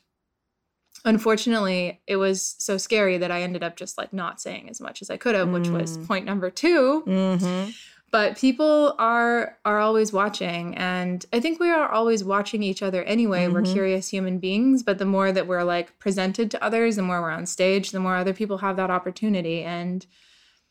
unfortunately, 1.06 2.02
it 2.08 2.16
was 2.18 2.56
so 2.60 2.78
scary 2.78 3.18
that 3.18 3.32
I 3.32 3.42
ended 3.42 3.64
up 3.64 3.76
just 3.76 3.98
like 3.98 4.14
not 4.14 4.40
saying 4.42 4.70
as 4.70 4.80
much 4.82 5.02
as 5.02 5.10
I 5.10 5.18
could 5.18 5.36
have, 5.36 5.50
which 5.50 5.70
was 5.70 5.98
Mm. 5.98 6.08
point 6.08 6.26
number 6.26 6.50
two. 6.50 7.04
mm-hmm. 7.06 7.72
But 8.12 8.38
people 8.40 8.96
are 8.98 9.60
are 9.66 9.78
always 9.80 10.12
watching, 10.12 10.76
and 10.76 11.24
I 11.32 11.40
think 11.40 11.60
we 11.60 11.70
are 11.70 11.88
always 11.92 12.24
watching 12.24 12.64
each 12.64 12.82
other 12.82 13.04
anyway. 13.04 13.48
We're 13.48 13.62
Mhm. 13.62 13.72
curious 13.72 14.10
human 14.10 14.40
beings, 14.40 14.82
but 14.82 14.98
the 14.98 15.06
more 15.06 15.32
that 15.32 15.46
we're 15.46 15.62
like 15.64 15.98
presented 16.00 16.50
to 16.52 16.64
others, 16.64 16.96
the 16.96 17.04
more 17.04 17.22
we're 17.22 17.30
on 17.30 17.46
stage, 17.46 17.92
the 17.92 18.00
more 18.00 18.16
other 18.16 18.34
people 18.34 18.58
have 18.60 18.78
that 18.78 18.90
opportunity, 18.90 19.62
and 19.62 20.08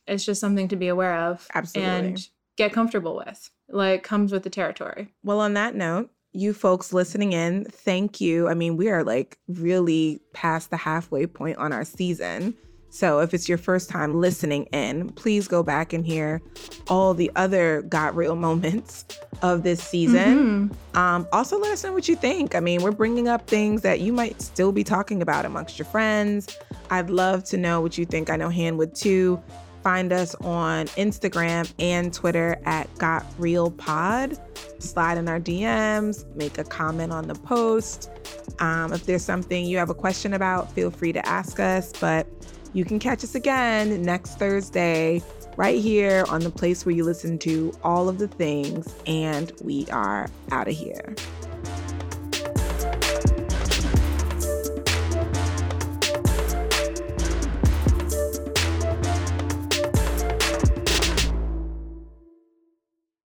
it's 0.08 0.24
just 0.24 0.40
something 0.40 0.66
to 0.66 0.74
be 0.74 0.88
aware 0.88 1.14
of 1.16 1.46
Absolutely. 1.54 1.92
and 2.08 2.28
get 2.56 2.72
comfortable 2.72 3.14
with. 3.14 3.50
Like 3.68 4.02
comes 4.02 4.32
with 4.32 4.42
the 4.42 4.50
territory. 4.50 5.14
Well, 5.22 5.38
on 5.38 5.54
that 5.54 5.76
note, 5.76 6.10
you 6.32 6.52
folks 6.52 6.92
listening 6.92 7.32
in, 7.32 7.64
thank 7.64 8.20
you. 8.20 8.48
I 8.48 8.54
mean, 8.54 8.76
we 8.76 8.88
are 8.88 9.02
like 9.02 9.38
really 9.48 10.20
past 10.32 10.70
the 10.70 10.76
halfway 10.76 11.26
point 11.26 11.58
on 11.58 11.72
our 11.72 11.84
season. 11.84 12.54
So 12.90 13.20
if 13.20 13.34
it's 13.34 13.48
your 13.48 13.58
first 13.58 13.90
time 13.90 14.18
listening 14.18 14.64
in, 14.66 15.10
please 15.10 15.46
go 15.46 15.62
back 15.62 15.92
and 15.92 16.06
hear 16.06 16.40
all 16.88 17.12
the 17.12 17.30
other 17.36 17.82
got 17.82 18.16
real 18.16 18.34
moments 18.34 19.04
of 19.42 19.62
this 19.62 19.82
season. 19.82 20.70
Mm-hmm. 20.70 20.96
Um, 20.96 21.28
also, 21.32 21.58
let 21.58 21.70
us 21.70 21.84
know 21.84 21.92
what 21.92 22.08
you 22.08 22.16
think. 22.16 22.54
I 22.54 22.60
mean, 22.60 22.82
we're 22.82 22.90
bringing 22.90 23.28
up 23.28 23.46
things 23.46 23.82
that 23.82 24.00
you 24.00 24.12
might 24.12 24.40
still 24.40 24.72
be 24.72 24.84
talking 24.84 25.20
about 25.20 25.44
amongst 25.44 25.78
your 25.78 25.86
friends. 25.86 26.56
I'd 26.90 27.10
love 27.10 27.44
to 27.44 27.58
know 27.58 27.80
what 27.80 27.98
you 27.98 28.06
think. 28.06 28.30
I 28.30 28.36
know 28.36 28.48
Han 28.48 28.78
would 28.78 28.94
too. 28.94 29.42
Find 29.88 30.12
us 30.12 30.34
on 30.42 30.84
Instagram 30.98 31.72
and 31.78 32.12
Twitter 32.12 32.60
at 32.66 32.94
Got 32.98 33.24
Real 33.38 33.70
Pod. 33.70 34.38
Slide 34.82 35.16
in 35.16 35.30
our 35.30 35.40
DMs, 35.40 36.26
make 36.36 36.58
a 36.58 36.64
comment 36.64 37.10
on 37.10 37.26
the 37.26 37.34
post. 37.34 38.10
Um, 38.58 38.92
if 38.92 39.06
there's 39.06 39.24
something 39.24 39.64
you 39.64 39.78
have 39.78 39.88
a 39.88 39.94
question 39.94 40.34
about, 40.34 40.70
feel 40.72 40.90
free 40.90 41.14
to 41.14 41.26
ask 41.26 41.58
us. 41.58 41.90
But 41.98 42.26
you 42.74 42.84
can 42.84 42.98
catch 42.98 43.24
us 43.24 43.34
again 43.34 44.02
next 44.02 44.38
Thursday, 44.38 45.22
right 45.56 45.80
here 45.80 46.26
on 46.28 46.42
the 46.42 46.50
place 46.50 46.84
where 46.84 46.94
you 46.94 47.02
listen 47.02 47.38
to 47.38 47.72
all 47.82 48.10
of 48.10 48.18
the 48.18 48.28
things. 48.28 48.94
And 49.06 49.50
we 49.62 49.86
are 49.90 50.28
out 50.50 50.68
of 50.68 50.74
here. 50.74 51.14